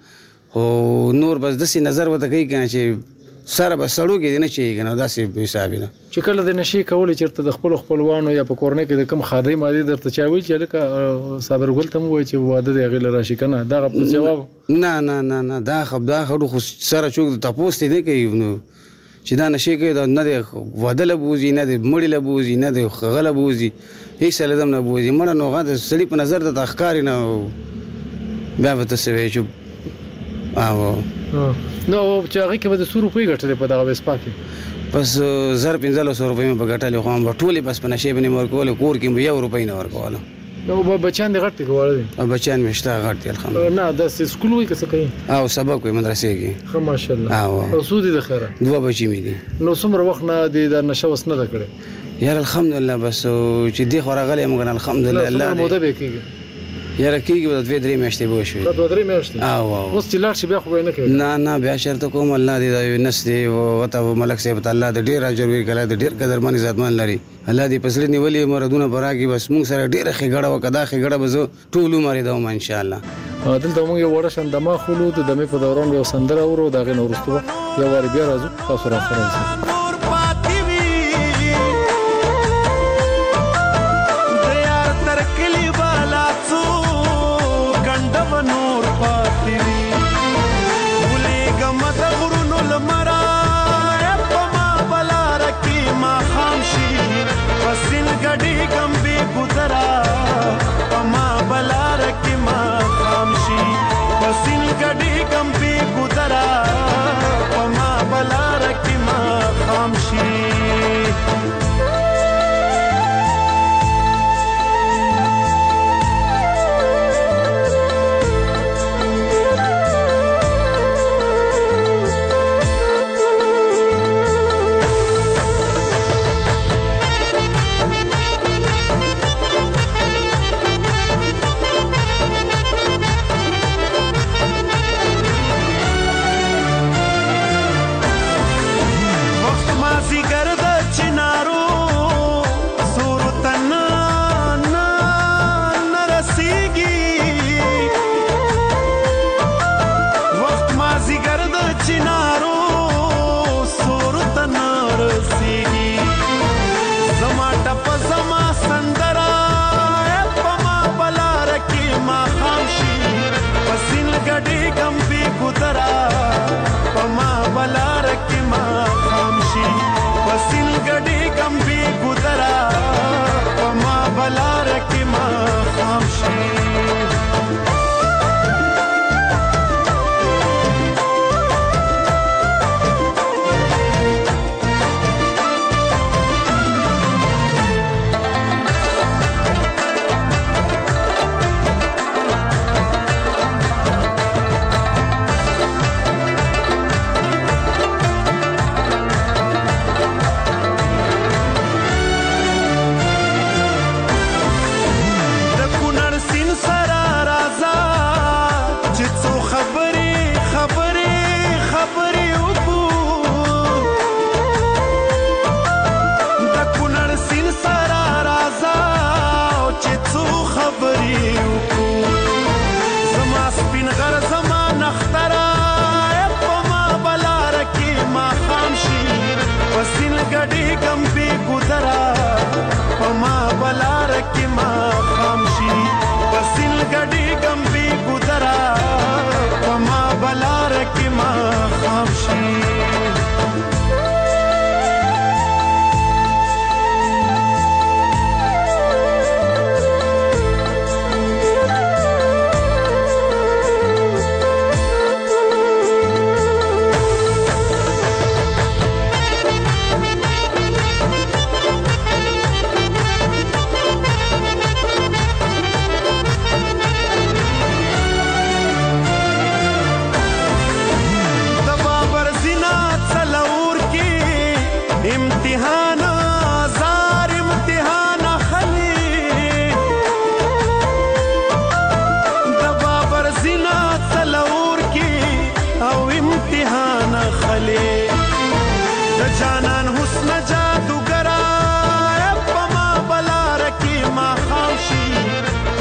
او 0.58 1.12
نور 1.14 1.38
بس 1.38 1.56
دسی 1.62 1.80
نظر 1.86 2.10
وته 2.12 2.28
کوي 2.34 2.46
کنه 2.50 2.68
چې 2.74 3.50
سره 3.56 3.76
به 3.82 3.88
سړو 3.96 4.16
کې 4.22 4.44
نه 4.44 4.48
شي 4.54 4.64
کنه 4.78 4.94
داسې 5.00 5.44
حساب 5.44 5.74
نه 5.82 5.90
چې 6.14 6.24
کله 6.28 6.46
د 6.48 6.56
نشي 6.60 6.80
کول 6.92 7.12
چیرته 7.20 7.44
د 7.48 7.54
خپل 7.58 7.76
خپلوانو 7.82 8.34
یا 8.38 8.46
په 8.52 8.58
کورنۍ 8.62 8.86
کې 8.86 9.02
د 9.02 9.10
کم 9.12 9.22
خادي 9.32 9.54
مادي 9.64 9.84
درته 9.90 10.14
چا 10.16 10.26
وی 10.34 10.42
چې 10.48 10.64
لکه 10.64 11.46
صابر 11.48 11.72
ګل 11.80 11.92
تم 11.96 12.08
وای 12.14 12.24
چې 12.24 12.48
واده 12.54 12.74
دی 12.78 12.88
غیر 12.96 13.06
راشي 13.18 13.38
کنه 13.44 13.60
دا 13.76 13.82
په 13.94 14.10
جواب 14.16 14.42
نه 14.86 14.94
نه 15.10 15.20
نه 15.30 15.42
نه 15.52 15.60
دا 15.70 15.78
خبر 15.92 16.10
دا 16.14 16.24
خو 16.56 16.64
سره 16.70 17.14
چوک 17.20 17.40
ته 17.46 17.54
پوسټ 17.60 17.94
دی 17.94 18.02
کوي 18.10 18.26
نو 18.42 18.50
چې 18.80 19.44
دا 19.44 19.50
نشي 19.58 19.78
کوي 19.84 19.94
دا 20.00 20.06
نه 20.16 20.26
دی 20.30 20.36
واده 20.88 21.10
له 21.12 21.20
بوزي 21.28 21.54
نه 21.60 21.68
دی 21.74 21.78
مړی 21.78 22.14
له 22.16 22.24
بوزي 22.32 22.56
نه 22.66 22.74
دی 22.80 22.86
غله 22.98 23.32
بوزي 23.40 23.72
هیڅ 24.26 24.42
لدم 24.56 24.74
نه 24.76 24.82
بوزي 24.90 25.14
مړه 25.22 25.40
نو 25.44 25.52
غاده 25.56 25.78
سړي 25.78 26.14
په 26.14 26.24
نظر 26.26 26.50
ته 26.50 26.60
تخکار 26.62 27.02
نه 27.12 27.18
بیا 28.60 28.76
به 28.76 28.92
تاسو 28.96 29.18
وایئ 29.20 29.44
او 30.62 30.96
نو 31.88 32.24
چې 32.30 32.38
هغه 32.38 32.56
کې 32.56 32.68
به 32.68 32.78
د 32.84 32.86
100 32.86 32.96
روپۍ 33.06 33.30
غټلې 33.32 33.56
په 33.62 33.68
دغه 33.72 33.84
وسپا 33.90 34.16
کې 34.22 34.32
بس 34.94 35.12
زر 35.64 35.76
1500 35.86 36.30
روپۍ 36.32 36.46
مې 36.50 36.56
بغټلې 36.62 36.98
خو 37.06 37.10
هم 37.10 37.32
ټولې 37.42 37.62
بس 37.68 37.78
په 37.84 37.88
نشي 37.94 38.12
باندې 38.12 38.30
مرکول 38.36 38.74
کور 38.82 38.96
کې 38.96 39.08
مې 39.18 39.28
یو 39.30 39.42
روپۍ 39.46 39.64
نه 39.72 39.80
ورکول 39.80 40.18
نو 40.70 40.78
به 40.88 40.96
بچان 41.08 41.34
دي 41.34 41.40
غټ 41.46 41.68
کوړ 41.68 41.88
دي 41.98 42.28
بچان 42.34 42.64
مشته 42.70 42.96
غټ 43.08 43.24
دي 43.26 43.30
الحمدلله 43.36 43.76
نه 43.80 43.86
د 44.00 44.10
سکول 44.16 44.54
وي 44.54 44.66
کڅ 44.72 44.90
کوي 44.94 45.08
او 45.38 45.48
سبق 45.58 45.86
وي 45.86 45.94
مدرسې 46.00 46.34
کې 46.40 46.74
خو 46.74 46.80
ماشاءالله 46.88 47.76
او 47.76 47.84
سودي 47.92 48.16
د 48.18 48.26
خره 48.30 48.50
دوه 48.62 48.82
بچي 48.88 49.08
مې 49.14 49.22
دي 49.28 49.66
نو 49.66 49.76
څومره 49.84 50.08
وخت 50.10 50.28
نه 50.32 50.48
دي 50.58 50.66
د 50.76 50.88
نشه 50.90 51.14
وس 51.14 51.28
نه 51.28 51.48
کړې 51.54 52.24
یار 52.26 52.42
الحمدلله 52.44 52.98
بس 53.06 53.22
چې 53.22 53.94
دي 53.96 54.02
خو 54.02 54.20
راغلې 54.22 54.52
موږ 54.52 54.76
الحمدلله 54.80 55.28
الله 55.28 55.54
دې 55.54 55.58
موده 55.64 55.80
به 55.86 55.96
کېږي 56.02 56.46
یاره 57.00 57.18
کیږي 57.22 57.48
د 57.48 57.64
دوه 57.64 57.78
درې 57.80 57.98
میاشتې 58.02 58.28
به 58.30 58.44
شي 58.52 58.62
د 58.68 58.74
دوه 58.78 58.86
درې 58.92 59.04
میاشتې 59.10 59.38
او 59.50 59.66
او 59.80 59.90
اوس 59.94 60.08
چې 60.12 60.18
لاړ 60.24 60.34
شي 60.40 60.48
بیا 60.52 60.60
خو 60.64 60.78
نه 60.88 60.92
کوي 60.96 61.10
نه 61.22 61.28
نه 61.44 61.54
بیا 61.66 61.76
شرط 61.84 62.06
کوم 62.16 62.32
الله 62.38 62.56
دې 62.64 62.96
دا 62.96 63.04
نس 63.08 63.20
دې 63.28 63.82
وته 63.82 64.16
ملک 64.22 64.40
صاحب 64.46 64.60
تعالی 64.70 64.90
دې 64.98 65.02
ډیر 65.12 65.26
اجر 65.30 65.48
ورکړي 65.54 65.86
دې 65.92 65.96
ډیر 66.06 66.14
قدر 66.24 66.40
منی 66.48 66.64
ذاتمن 66.66 66.98
لري 67.02 67.20
الله 67.48 67.68
دې 67.68 67.84
پسلې 67.86 68.14
نیولې 68.16 68.44
مردونه 68.54 68.88
براګي 68.96 69.28
بس 69.36 69.48
موږ 69.54 69.64
سره 69.74 69.86
ډیر 69.94 70.12
خګړه 70.12 70.48
وکدا 70.56 70.86
خګړه 70.86 71.16
بزو 71.26 71.48
ټول 71.76 71.96
مری 72.10 72.24
دوم 72.32 72.48
ان 72.56 72.60
شاء 72.72 72.82
الله 72.82 73.02
دلته 73.46 73.80
موږ 73.86 74.00
یو 74.06 74.12
وړه 74.22 74.34
شند 74.40 74.56
ما 74.68 74.78
خلود 74.90 75.14
د 75.24 75.32
مې 75.38 75.56
په 75.56 75.66
دوران 75.66 75.94
یو 76.02 76.06
سندره 76.16 76.42
اورو 76.52 76.70
دا 76.78 76.84
غن 76.92 77.00
اورستو 77.08 77.40
یو 77.78 77.94
ور 77.94 78.08
بیا 78.14 78.30
راځو 78.32 78.68
تاسو 78.68 78.90
را 78.98 79.04
سره 79.10 79.76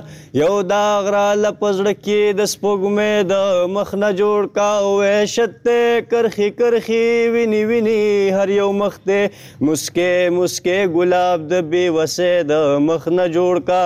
یو 0.42 0.62
دا 0.70 0.84
غرا 1.08 1.24
لپزړ 1.40 1.90
کې 1.98 2.38
د 2.40 2.48
سپوږمې 2.52 3.28
د 3.32 3.68
مخ 3.74 3.92
نه 4.04 4.12
جوړ 4.22 4.48
کا 4.60 4.68
او 4.86 4.94
عشت 5.10 5.68
کرخي 6.14 6.48
کرخي 6.62 7.02
ویني 7.36 7.60
ویني 7.74 7.98
هر 8.38 8.56
یو 8.60 8.70
مخ 8.80 8.98
ته 9.10 9.28
مسکه 9.72 10.32
مسکه 10.38 10.88
ګلاب 10.96 11.46
د 11.56 11.68
بے 11.76 11.84
وسه 11.98 12.48
د 12.54 12.64
مخ 12.88 13.10
نه 13.18 13.28
جوړ 13.36 13.66
کا 13.74 13.82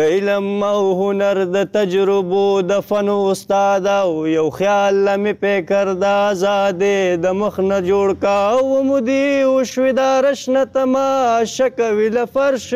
د 0.00 0.12
علم 0.16 0.50
او 0.72 0.82
هنر 1.04 1.42
د 1.58 1.70
تجربو 1.78 2.44
د 2.74 2.84
فن 2.92 3.14
استاد 3.16 3.88
او 4.00 4.10
یو 4.34 4.48
خیال 4.60 5.02
مې 5.06 5.40
پې 5.40 5.72
کردا 5.72 6.12
آزاد 6.28 6.62
دې 6.72 7.16
د 7.22 7.26
مخ 7.40 7.60
نه 7.60 7.78
جوړ 7.86 8.14
کا 8.22 8.36
او 8.52 8.82
مودي 8.88 9.42
او 9.42 9.64
شویدا 9.64 10.20
رشنه 10.22 10.64
تماشه 10.64 11.68
کوي 11.68 12.08
لفرش 12.08 12.74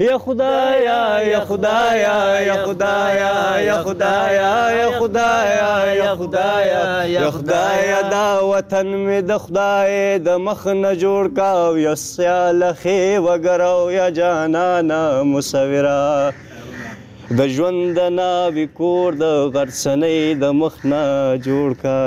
یا 0.00 0.18
خدایا 0.18 1.22
یا 1.32 1.40
خدایا 1.40 2.40
یا 2.46 2.56
خدایا 2.66 3.32
یا 3.66 3.76
خدایا 3.82 4.50
یا 4.76 4.88
خدایا 4.98 5.74
یا 5.96 6.14
خدایا 6.16 7.06
یا 7.06 7.30
خدایا 7.30 8.00
دا 8.02 8.28
وطن 8.48 8.86
می 8.86 9.20
د 9.22 9.38
خدای 9.38 10.18
د 10.18 10.28
مخ 10.46 10.66
نه 10.66 10.94
جوړ 11.02 11.34
کا 11.36 11.50
او 11.66 11.76
یا 11.78 11.94
سیاله 12.06 12.72
خې 12.80 13.22
وګرو 13.26 13.90
یا 13.92 14.08
جانانا 14.18 15.22
مصوره 15.22 16.32
د 17.38 17.40
ژوند 17.54 17.80
د 17.98 18.00
ناوې 18.18 18.66
کور 18.78 19.08
د 19.22 19.24
غرسنۍ 19.52 20.18
د 20.42 20.44
مخ 20.60 20.74
نه 20.90 21.02
جوړ 21.46 21.68
کا 21.82 21.98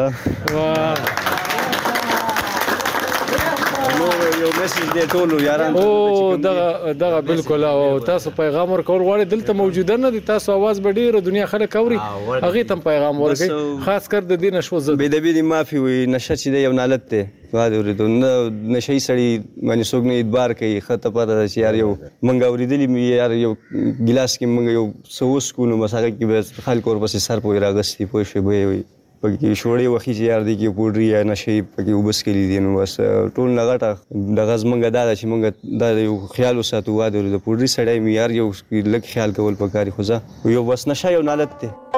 یو 4.41 4.47
میسج 4.61 4.91
دی 4.93 5.01
ټول 5.11 5.43
یاران 5.43 5.75
او 5.77 6.37
دغه 6.37 6.93
دغه 7.03 7.21
بالکل 7.29 7.63
او 7.63 7.99
تاسو 8.09 8.29
پیغام 8.39 8.71
ورکول 8.71 8.99
غواړئ 9.05 9.25
دلته 9.33 9.53
موجوده 9.61 9.95
نه 10.01 10.09
دي 10.15 10.19
تاسو 10.29 10.51
आवाज 10.57 10.79
به 10.87 10.91
ډیره 10.97 11.19
دنیا 11.27 11.45
خلک 11.53 11.75
اوري 11.79 11.97
هغه 12.01 12.63
تم 12.71 12.79
پیغام 12.83 13.21
ورکړي 13.21 13.87
خاص 13.87 14.07
کر 14.13 14.27
د 14.31 14.39
دین 14.43 14.61
شو 14.67 14.79
زده 14.87 14.95
بيدبي 15.01 15.33
دي 15.37 15.41
معافي 15.51 15.79
وي 15.85 15.95
نشه 16.15 16.35
چې 16.41 16.55
دی 16.55 16.61
یو 16.65 16.73
نالت 16.81 17.07
ته 17.13 17.29
واده 17.53 17.79
ورته 17.79 18.09
نشه 18.17 18.99
سړی 19.07 19.29
باندې 19.69 19.89
څوک 19.93 20.09
نه 20.11 20.19
ادبار 20.25 20.53
کوي 20.61 20.81
خطه 20.89 21.13
پته 21.15 21.39
چې 21.39 21.63
یار 21.65 21.79
یو 21.81 21.87
منګ 22.03 22.51
اوریدلی 22.51 22.87
می 22.97 23.07
یار 23.07 23.33
یو 23.39 23.55
ګلاس 23.71 24.37
کې 24.37 24.53
منګ 24.57 24.77
یو 24.77 24.85
سوس 25.19 25.49
کو 25.57 25.71
نو 25.73 25.81
مساګه 25.85 26.13
کې 26.19 26.61
به 26.61 26.63
خلک 26.69 26.91
ور 26.93 27.01
پسې 27.05 27.27
سر 27.29 27.43
پوي 27.47 27.65
راغستې 27.65 28.13
پوي 28.13 28.27
شوی 28.33 28.63
وي 28.73 28.83
پکې 29.21 29.49
شوړې 29.61 29.87
وخی 29.93 30.13
چې 30.17 30.23
یار 30.31 30.41
دی 30.47 30.53
کې 30.59 30.67
پوډري 30.77 31.07
یا 31.11 31.21
نشي 31.29 31.55
پکې 31.75 31.93
وبس 31.99 32.17
کلی 32.27 32.43
دي 32.51 32.59
نو 32.65 32.75
بس 32.79 32.93
ټول 33.35 33.49
نغټه 33.59 34.31
د 34.37 34.39
غزمنګ 34.49 34.81
دا 34.97 35.03
چې 35.19 35.25
مونږ 35.31 35.41
دا 35.83 35.89
یو 36.07 36.15
خیال 36.37 36.55
وساتو 36.63 36.97
واده 37.01 37.15
د 37.19 37.35
پوډري 37.45 37.69
سړی 37.75 37.97
مې 38.03 38.11
یار 38.19 38.29
یو 38.41 38.47
لک 38.95 39.03
خیال 39.13 39.35
کول 39.39 39.59
پکاري 39.63 39.91
خو 39.99 40.07
زه 40.11 40.21
یو 40.57 40.63
بس 40.73 40.87
نشه 40.91 41.15
یو 41.17 41.23
نالت 41.31 41.59
ته 41.63 41.96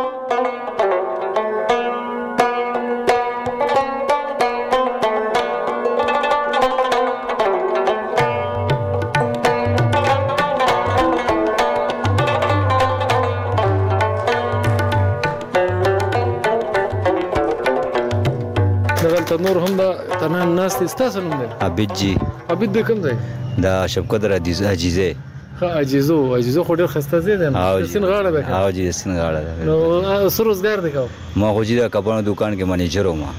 ستاسو 20.88 21.22
نوم 21.22 21.36
دی 21.42 21.48
عبد 21.62 21.94
جی 21.98 22.16
عبد 22.50 22.74
د 22.78 22.88
کوم 22.88 23.02
ځای 23.02 23.16
دا 23.64 23.88
شفقت 23.88 24.24
را 24.26 24.38
دي 24.38 24.52
عجیزه 24.66 25.16
ها 25.62 25.74
عجیزو 25.80 26.36
عجیزو 26.36 26.64
خو 26.64 26.76
ډیر 26.76 26.88
خسته 26.88 27.20
زی 27.20 27.38
ده 27.38 27.48
سین 27.86 28.06
غاړه 28.06 28.32
ده 28.32 28.42
ها 28.46 28.72
جی 28.72 28.92
سین 28.92 29.16
غاړه 29.16 29.42
ده 29.46 29.52
نو 29.66 30.30
سروزګار 30.30 30.80
دی 30.84 30.90
کو 30.96 31.08
ما 31.36 31.52
خو 31.54 31.64
جی 31.64 31.78
دا 31.80 31.88
کپانو 31.90 32.34
دکان 32.34 32.58
کې 32.60 32.64
منیجر 32.74 33.06
ما 33.12 33.34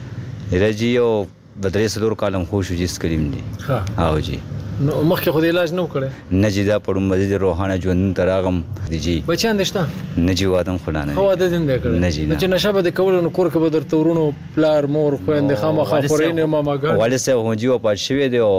رجی 0.64 0.92
او 1.06 1.10
بدرې 1.24 1.96
سلور 1.96 2.18
کالم 2.24 2.44
خوشو 2.52 2.80
جی 2.82 2.90
سکریم 2.98 3.28
دي 3.36 3.44
ها 3.70 3.82
او 4.10 4.18
جی 4.28 4.38
نو 4.80 4.94
مخکې 5.08 5.30
خو 5.36 5.40
د 5.44 5.50
علاج 5.52 5.72
نه 5.76 5.82
وکړې 5.84 6.36
نه 6.42 6.48
جدا 6.54 6.76
پړم 6.86 7.08
مزید 7.12 7.32
روحانه 7.42 7.74
ژوند 7.86 8.04
تراغم 8.18 8.60
دي 8.92 8.98
جی 9.06 9.16
بچان 9.28 9.56
دشته 9.60 9.80
نه 10.16 10.34
جی 10.40 10.46
وادم 10.52 10.78
خلانه 10.86 11.14
خو 11.18 11.24
د 11.40 11.50
دین 11.54 11.66
دکړه 11.68 12.00
نه 12.04 12.10
جی 12.16 12.22
چې 12.28 12.52
نشه 12.54 12.72
به 12.76 12.86
د 12.86 12.94
کول 13.00 13.16
نو 13.26 13.30
کور 13.38 13.50
کې 13.50 13.56
به 13.64 13.68
در 13.74 13.80
تورونو 13.92 14.22
پلار 14.54 14.86
مور 14.94 15.16
خويند 15.26 15.54
خامه 15.62 15.84
خاورین 15.90 16.40
ما 16.44 16.62
ماګه 16.68 16.84
والد 17.02 17.16
سه 17.24 17.34
هونجی 17.48 17.66
او 17.74 17.76
پات 17.88 17.96
شوی 18.04 18.28
دی 18.36 18.40
او 18.46 18.54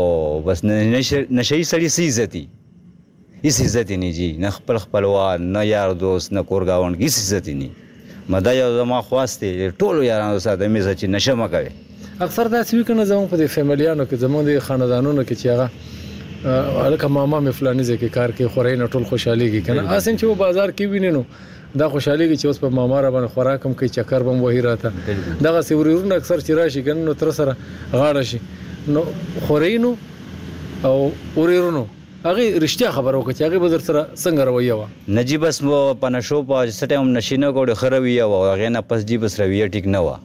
بس 0.50 0.62
نشه 0.66 1.24
نشه 1.40 1.60
سړی 1.64 1.88
سي 1.96 2.06
عزتي 2.12 2.44
هیڅ 3.48 3.62
عزت 3.70 3.92
نه 4.04 4.12
جی 4.20 4.30
نه 4.46 4.50
خپل 4.60 4.78
خپلوان 4.84 5.48
نه 5.58 5.66
یار 5.70 5.94
دوست 6.04 6.34
نه 6.40 6.44
کورګاون 6.44 7.00
هیڅ 7.00 7.18
عزت 7.18 7.50
نه 7.64 7.70
مدا 8.36 8.54
یو 8.60 8.70
زما 8.78 9.02
خواسته 9.08 9.72
ټولو 9.72 10.04
یارانو 10.12 10.40
ساده 10.46 10.68
میزه 10.78 10.94
چې 10.96 11.04
نشه 11.04 11.34
مکوي 11.42 11.74
اکثر 12.28 12.48
دا 12.56 12.64
سوي 12.72 12.84
کنه 12.92 13.06
زمون 13.14 13.28
په 13.34 13.48
فیملیانو 13.58 14.06
کې 14.06 14.14
زمون 14.26 14.46
د 14.52 14.60
خاندانونو 14.70 15.24
کې 15.24 15.40
چې 15.40 15.46
هغه 15.56 15.70
الکه 16.46 17.08
ماما 17.08 17.40
مې 17.40 17.54
فلاني 17.60 17.84
ځکه 17.90 18.10
کار 18.16 18.32
کوي 18.38 18.48
خورای 18.54 18.76
نه 18.76 18.88
ټول 18.96 19.04
خوشحاليږي 19.10 19.62
کنه 19.68 19.96
اسن 19.98 20.16
چې 20.16 20.32
په 20.32 20.40
بازار 20.42 20.70
کې 20.72 20.90
وینینو 20.94 21.22
دا 21.82 21.86
خوشحاليږي 21.90 22.38
چې 22.38 22.46
اوس 22.46 22.58
په 22.64 22.74
ماما 22.80 23.02
را 23.02 23.12
باندې 23.16 23.34
خوراکم 23.36 23.74
کوي 23.82 23.90
چکر 23.98 24.26
بم 24.30 24.44
وهی 24.46 24.62
راته 24.66 24.92
دغه 25.48 25.62
سیوريونه 25.68 26.16
اکثر 26.16 26.40
چې 26.40 26.60
راشي 26.62 26.84
کنه 26.90 27.06
نو 27.12 27.14
تر 27.22 27.32
سره 27.38 27.56
غاړه 27.94 28.26
شي 28.32 28.42
نو 28.98 29.04
خورینو 29.48 29.94
او 30.92 30.94
اورینو 30.98 31.86
هغه 32.26 32.60
رښتیا 32.60 32.92
خبر 32.98 33.20
وکړه 33.22 33.38
چې 33.38 33.42
هغه 33.42 33.60
به 33.60 33.70
در 33.78 33.88
سره 33.88 34.04
څنګه 34.10 34.50
رویه 34.52 34.78
و 34.82 35.18
نجیب 35.22 35.44
اسمو 35.54 35.82
په 36.04 36.10
نشو 36.20 36.44
په 36.52 36.68
سټیم 36.72 37.14
نشینه 37.22 37.52
کوډ 37.58 37.74
خرویه 37.84 38.24
و 38.34 38.44
هغه 38.54 38.70
نه 38.80 38.86
پس 38.94 39.06
جیب 39.14 39.28
سره 39.38 39.48
ویه 39.54 39.72
ټیک 39.78 39.88
نه 39.98 40.06
و 40.10 40.22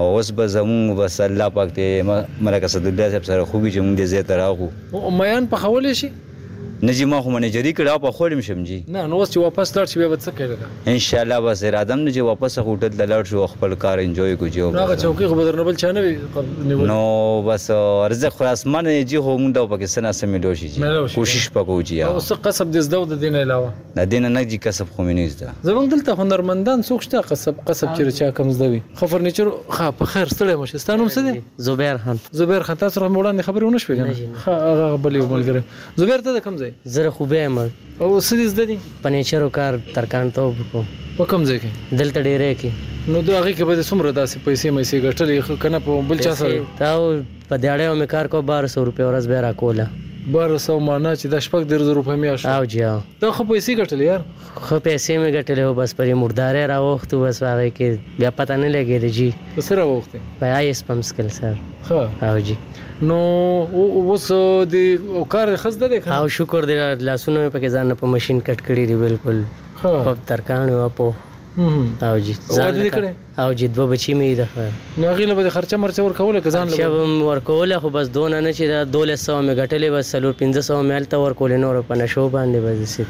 او 0.00 0.04
اوس 0.16 0.30
به 0.40 0.46
زمونږ 0.56 0.98
بس 1.02 1.20
الله 1.28 1.48
پاک 1.60 1.74
دې 1.80 2.44
ملک 2.48 2.64
اسد 2.70 2.86
الله 2.92 3.10
صاحب 3.14 3.24
سره 3.32 3.44
خوبي 3.44 3.70
چې 3.74 3.88
مونږ 3.88 3.98
دې 4.02 4.14
زه 4.14 4.30
تراغو 4.32 4.70
او 4.92 5.16
میان 5.22 5.50
په 5.54 5.66
خولې 5.66 6.02
شي 6.02 6.10
نه 6.82 6.92
چې 6.92 7.04
ما 7.10 7.20
خو 7.22 7.30
منیجري 7.30 7.70
کړه 7.72 8.00
په 8.04 8.10
خور 8.16 8.32
مې 8.36 8.46
شم 8.46 8.64
جی 8.70 8.76
نه 8.94 9.02
نو 9.10 9.18
اوس 9.18 9.30
چې 9.30 9.42
واپس 9.44 9.70
لاړ 9.76 9.92
شي 9.92 10.00
بیا 10.00 10.08
به 10.08 10.16
څه 10.16 10.32
کړل 10.40 10.88
ان 10.96 10.98
شاء 11.04 11.20
الله 11.22 11.40
بس 11.44 11.60
ارادم 11.68 12.00
نه 12.08 12.12
چې 12.16 12.26
واپس 12.30 12.58
هوټل 12.58 12.90
ته 12.98 13.06
لاړ 13.12 13.30
شو 13.30 13.46
خپل 13.52 13.74
کار 13.84 14.02
انجوای 14.02 14.34
کو 14.42 14.48
جو 14.56 14.68
هغه 14.74 14.96
چوکي 15.02 15.26
خو 15.30 15.34
بدر 15.38 15.56
نه 15.60 15.64
بل 15.68 15.78
چانه 15.82 16.82
نو 16.90 16.98
بس 17.46 17.68
ارزق 17.76 18.36
خو 18.40 18.44
اسمان 18.50 18.90
جی 19.12 19.22
هو 19.28 19.38
مونږ 19.38 19.56
د 19.58 19.70
پاکستان 19.70 20.08
سم 20.18 20.32
ملو 20.38 20.52
شي 20.64 20.68
جی 20.74 20.82
کوشش 21.14 21.46
پکو 21.54 21.78
جی 21.92 22.02
اوس 22.10 22.30
قصب 22.48 22.76
د 22.76 22.84
زده 22.90 23.00
د 23.14 23.22
دین 23.24 23.40
علاوه 23.44 23.72
د 24.00 24.10
دین 24.16 24.28
نه 24.38 24.44
جی 24.52 24.60
قصب 24.68 24.92
خو 24.98 25.08
مې 25.08 25.18
نه 25.20 25.36
زده 25.36 25.50
زمونږ 25.72 25.94
دلته 25.94 26.26
هنرمندان 26.26 26.84
څوک 26.90 27.08
شته 27.08 27.24
قصب 27.32 27.64
قصب 27.72 27.94
چې 27.96 28.20
چا 28.20 28.30
کم 28.40 28.52
زده 28.60 28.70
وي 28.74 28.82
خو 29.00 29.10
فرنیچر 29.14 29.50
خا 29.78 29.88
په 30.02 30.14
خیر 30.16 30.34
ستړی 30.36 30.60
مشه 30.66 30.84
ستانو 30.86 31.08
څه 31.08 31.40
دی 31.40 31.72
زبیر 31.72 32.02
خان 32.06 32.22
زبیر 32.42 32.68
خان 32.70 32.82
تاسو 32.86 33.06
رحم 33.06 33.18
وړاندې 33.24 33.50
خبرونه 33.50 33.82
شوې 33.86 34.06
نه 34.12 34.60
هغه 34.68 35.02
بلې 35.08 35.34
ملګری 35.34 36.00
زبیر 36.04 36.20
ته 36.28 36.40
کوم 36.46 36.56
ځای 36.58 36.65
زره 36.84 37.10
خوبه 37.10 37.36
یم 37.44 37.58
او 38.04 38.08
څه 38.26 38.32
دې 38.38 38.46
زده 38.52 38.64
دي 38.70 38.76
په 39.02 39.08
نیچرو 39.14 39.48
کار 39.58 39.72
ترکان 39.96 40.26
ته 40.36 40.40
وکړو 40.46 40.82
په 41.18 41.24
کوم 41.30 41.42
ځای 41.48 41.58
کې 41.62 41.70
دلته 42.00 42.18
ډیرې 42.26 42.52
کې 42.60 42.70
نو 43.12 43.18
دا 43.28 43.32
هغه 43.38 43.50
کې 43.56 43.64
به 43.68 43.74
څومره 43.90 44.08
داسې 44.20 44.34
پیسې 44.46 44.68
مې 44.74 44.82
سي 44.90 44.96
غټلې 45.06 45.36
کنه 45.62 45.78
په 45.84 45.90
بل 46.08 46.18
چا 46.26 46.32
سره 46.40 46.54
دا 46.80 46.92
په 47.48 47.54
دیاړې 47.62 47.86
مې 48.00 48.06
کار 48.14 48.26
کو 48.32 48.38
1200 48.52 48.90
روپیا 48.90 49.04
ورځ 49.08 49.24
به 49.30 49.38
را 49.46 49.52
کوله 49.62 49.86
1200 50.30 50.78
مانه 50.86 51.10
چې 51.20 51.28
د 51.34 51.40
شپږ 51.46 51.62
ډیر 51.72 51.82
روپې 51.96 52.14
میاشت 52.22 52.46
او 52.52 52.64
جی 52.72 52.80
او 52.84 52.94
دا 53.24 53.28
خو 53.34 53.44
پیسې 53.50 53.78
ګټلې 53.80 54.04
یار 54.10 54.22
خو 54.64 54.78
پیسې 54.86 55.18
مې 55.20 55.30
ګټلې 55.36 55.62
او 55.68 55.74
بس 55.80 55.94
پرې 55.98 56.14
مردارې 56.22 56.64
راوخت 56.70 57.14
او 57.16 57.20
بس 57.24 57.38
هغه 57.48 57.68
کې 57.76 58.00
بیا 58.22 58.30
پتا 58.38 58.56
نه 58.62 58.68
لګېږي 58.76 59.10
جی 59.18 59.62
څه 59.66 59.72
راوخت 59.80 60.16
بیا 60.40 60.58
یې 60.66 60.72
سپم 60.80 61.02
سکل 61.08 61.30
سر 61.38 61.52
خو 61.86 62.00
او 62.26 62.34
جی 62.48 62.56
نو 63.08 63.20
اوس 64.02 64.28
د 64.72 65.22
کار 65.36 65.54
خز 65.66 65.74
ده 65.84 66.18
او 66.18 66.28
شکر 66.40 66.62
دې 66.72 66.78
لاسونه 67.12 67.46
په 67.46 67.62
کې 67.62 67.72
ځان 67.74 67.94
په 68.04 68.12
ماشين 68.16 68.42
کټ 68.50 68.68
کړی 68.70 68.92
دی 68.92 69.00
بالکل 69.06 69.42
خو 69.82 70.18
ترکان 70.32 70.76
او 70.76 70.88
په 71.00 71.34
او 71.58 72.18
جی 72.18 72.36
ځان 72.48 73.14
او 73.38 73.52
جی 73.52 73.68
دوه 73.68 73.86
بچی 73.86 74.14
مې 74.14 74.32
ده 74.36 74.70
نو 75.04 75.12
غیله 75.14 75.34
به 75.36 75.50
خرچه 75.50 75.76
مرچه 75.76 76.02
ورکول 76.06 76.40
که 76.40 76.50
ځان 76.50 76.66
له 76.70 76.76
شب 76.76 77.26
ورکول 77.28 77.78
خو 77.84 77.90
بس 77.94 78.08
دونه 78.16 78.40
نه 78.40 78.52
چې 78.52 78.60
دا 78.60 78.82
1200 78.84 79.40
مې 79.46 79.52
غټلې 79.60 79.90
بس 79.92 80.10
سلور 80.12 80.34
1500 80.34 80.58
مې 80.58 80.92
الته 80.96 81.22
ورکول 81.22 81.54
نور 81.62 81.80
په 81.92 81.98
نشو 82.00 82.28
باندې 82.28 82.56
بس 82.56 82.96
سید 82.96 83.06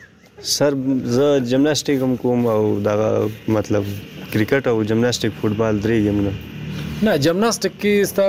سر 0.59 0.79
زه 1.17 1.41
جمناستیک 1.55 2.05
کوم 2.27 2.47
او 2.59 2.61
دا 2.91 2.97
مطلب 3.59 3.91
کرکټ 3.97 4.75
او 4.75 4.83
جمناستیک 4.93 5.37
فوتبال 5.41 5.81
درې 5.83 5.99
گیمونه 6.07 6.50
نه 7.05 7.17
جمناستیک 7.25 7.71
کې 7.81 8.03
ستا 8.09 8.23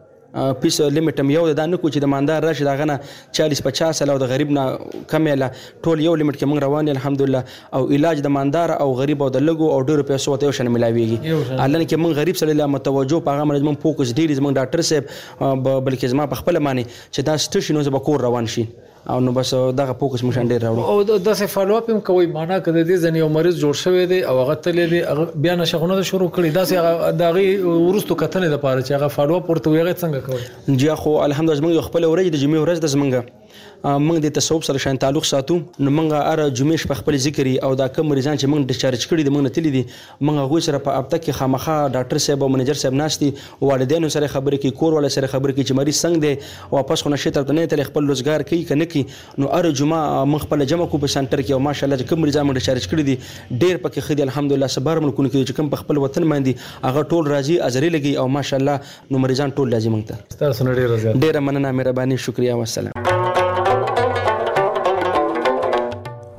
پیس 0.62 0.80
لیمټ 0.80 1.20
هم 1.22 1.30
یو 1.30 1.40
ده 1.46 1.54
دا 1.60 1.64
نه 1.70 1.76
کو 1.82 1.88
چې 1.92 1.98
د 2.04 2.10
ماندار 2.12 2.44
راشي 2.48 2.66
دغه 2.68 2.84
نه 2.90 2.96
40 3.38 3.62
50 3.66 3.94
سل 4.00 4.10
او 4.12 4.16
د 4.22 4.28
غریب 4.32 4.50
نه 4.58 4.64
کم 5.12 5.26
اله 5.32 5.48
ټول 5.84 6.02
یو 6.06 6.12
لیمټ 6.20 6.36
کې 6.36 6.46
موږ 6.50 6.62
روان 6.66 6.90
الحمدلله 6.92 7.42
او 7.74 7.82
علاج 7.98 8.22
د 8.26 8.34
ماندار 8.36 8.74
او 8.84 8.88
غریب 9.00 9.22
او 9.26 9.30
د 9.38 9.44
لګو 9.48 9.70
او 9.78 9.80
ډیرو 9.88 10.04
پیسو 10.12 10.36
ته 10.42 10.46
یو 10.50 10.56
شن 10.58 10.70
ملاويږي 10.74 11.58
الان 11.64 11.84
کې 11.84 12.04
موږ 12.04 12.12
غریب 12.22 12.40
سره 12.42 12.56
له 12.60 12.68
متوجه 12.76 13.24
په 13.30 13.34
هغه 13.38 13.48
منځ 13.52 13.70
موږ 13.70 13.82
فوکس 13.86 14.14
ډیر 14.20 14.36
زموږ 14.40 14.58
ډاکټر 14.60 14.86
صاحب 14.92 15.66
بلکې 15.66 16.14
زما 16.14 16.28
په 16.34 16.42
خپل 16.42 16.62
معنی 16.68 16.86
چې 16.92 17.30
دا 17.30 17.36
ستشي 17.48 17.76
نو 17.78 17.84
زه 17.88 17.96
به 17.98 18.04
کور 18.10 18.26
روان 18.28 18.48
شي 18.56 18.66
او 19.08 19.20
نو 19.20 19.32
بس 19.32 19.54
دغه 19.54 19.92
فوکس 20.00 20.22
مشان 20.24 20.48
ډیر 20.48 20.62
راوړو 20.62 20.86
او 20.94 21.02
د 21.02 21.38
څه 21.38 21.46
فالو 21.52 21.76
اپ 21.76 21.90
هم 21.92 22.00
کوي 22.08 22.26
معنا 22.34 22.58
کده 22.58 22.80
دې 22.82 22.96
ځنې 23.04 23.18
یو 23.22 23.28
مریض 23.36 23.56
جوړ 23.62 23.72
شوی 23.82 24.06
دی 24.12 24.18
او 24.32 24.34
هغه 24.40 24.54
تل 24.66 24.80
دې 24.80 25.38
بیا 25.46 25.54
نشغونه 25.60 25.96
شروع 26.10 26.28
کړي 26.36 26.50
دا 26.56 26.64
سه 26.70 27.12
دغه 27.22 27.76
ورستو 27.84 28.18
کتنې 28.22 28.52
د 28.54 28.62
پاره 28.66 28.82
چې 28.82 28.98
هغه 28.98 29.08
فالو 29.16 29.38
اپ 29.40 29.50
ورته 29.52 29.74
ویغه 29.74 29.96
څنګه 30.02 30.20
کوي 30.30 30.80
جی 30.84 30.94
خو 31.04 31.14
الحمدلله 31.28 31.62
زمونږ 31.62 31.88
خپل 31.90 32.08
ورځ 32.12 32.34
د 32.36 32.44
جمعې 32.44 32.66
ورځ 32.66 32.86
د 32.86 32.94
زمونږ 32.96 33.49
موږ 33.84 34.18
د 34.24 34.32
تصوف 34.36 34.64
سره 34.66 34.78
شان 34.84 34.98
تعلق 35.02 35.24
ساتو 35.26 35.54
نو 35.80 35.90
موږ 35.90 36.12
اره 36.30 36.46
جمعې 36.58 36.80
شپه 36.82 36.94
خپل 36.98 37.16
ذکر 37.26 37.48
او 37.68 37.68
دا 37.80 37.86
کم 37.98 38.06
مریضان 38.12 38.34
چې 38.36 38.46
موږ 38.54 38.66
ډیسچارج 38.74 39.06
کړي 39.12 39.24
د 39.28 39.34
موږ 39.34 39.42
نه 39.46 39.52
تللی 39.58 39.70
دي 39.76 39.80
موږ 39.84 40.50
غوښ 40.50 40.62
سره 40.66 40.80
په 40.88 40.98
اپته 41.02 41.18
کې 41.20 41.38
خامخا 41.38 41.76
ډاکټر 41.94 42.22
صاحب 42.24 42.44
او 42.46 42.48
منیجر 42.56 42.80
صاحب 42.82 42.98
ناشتي 43.02 43.28
والدینو 43.60 44.10
سره 44.16 44.28
خبرې 44.34 44.62
کوي 44.66 44.74
کور 44.82 44.98
ولا 44.98 45.12
سره 45.16 45.30
خبرې 45.34 45.52
کوي 45.56 45.64
چې 45.68 45.78
مریض 45.80 46.02
څنګه 46.02 46.20
دی 46.24 46.80
واپس 46.80 47.06
خو 47.06 47.14
نشي 47.16 47.34
ترته 47.38 47.58
نه 47.60 47.70
تل 47.74 47.82
خپل 47.90 48.12
روزګار 48.12 48.46
کوي 48.52 48.60
کنه 48.72 48.88
کوي 48.96 49.04
نو 49.44 49.50
اره 49.60 49.72
جمعه 49.80 50.02
موږ 50.34 50.46
خپل 50.46 50.66
جمع 50.74 50.90
کو 50.94 51.02
په 51.06 51.14
سنټر 51.16 51.46
کې 51.46 51.56
او 51.58 51.68
ماشالله 51.70 52.00
چې 52.02 52.12
کم 52.12 52.22
مریضان 52.26 52.46
موږ 52.50 52.62
ډیسچارج 52.62 52.92
کړي 52.94 53.08
دي 53.08 53.58
ډیر 53.64 53.82
پکې 53.86 54.10
خدي 54.10 54.28
الحمدلله 54.28 54.72
صبر 54.78 55.02
ملکونه 55.06 55.34
کې 55.34 55.38
چې 55.38 55.62
کم 55.62 55.72
په 55.76 55.84
خپل 55.84 56.02
وطن 56.06 56.30
باندې 56.30 56.86
هغه 56.90 57.08
ټول 57.14 57.32
راځي 57.34 57.60
ازري 57.72 57.92
لګي 57.96 58.14
او 58.24 58.28
ماشالله 58.36 58.78
نو 59.10 59.24
مریضان 59.26 59.56
ټول 59.58 59.74
لازم 59.78 59.98
ته 59.98 60.22
تاسو 60.38 60.70
نړۍ 60.70 60.94
راځي 60.94 61.20
ډیره 61.26 61.46
مننه 61.50 61.76
مهرباني 61.80 62.24
شکریا 62.28 62.62
والسلام 62.62 63.28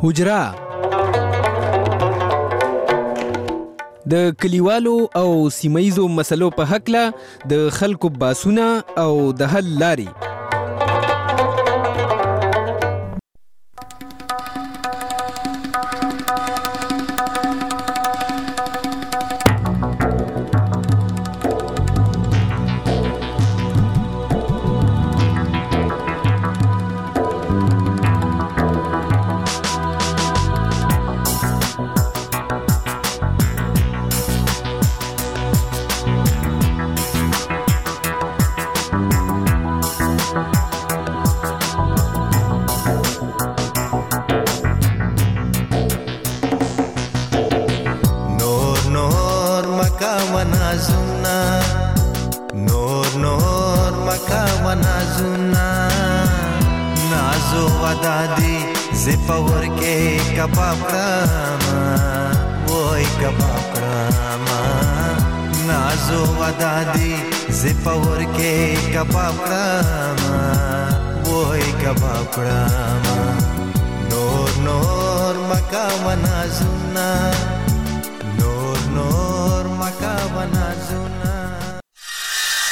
حجره 0.01 0.37
د 4.13 4.29
کلیوالو 4.43 4.93
او 5.19 5.27
سیمایزو 5.57 6.07
مسلو 6.19 6.49
په 6.57 6.69
حق 6.71 6.89
له 6.95 7.53
د 7.53 7.69
خلکو 7.79 8.09
باسونه 8.25 8.67
او 9.05 9.11
د 9.41 9.49
حل 9.55 9.71
لاري 9.85 10.09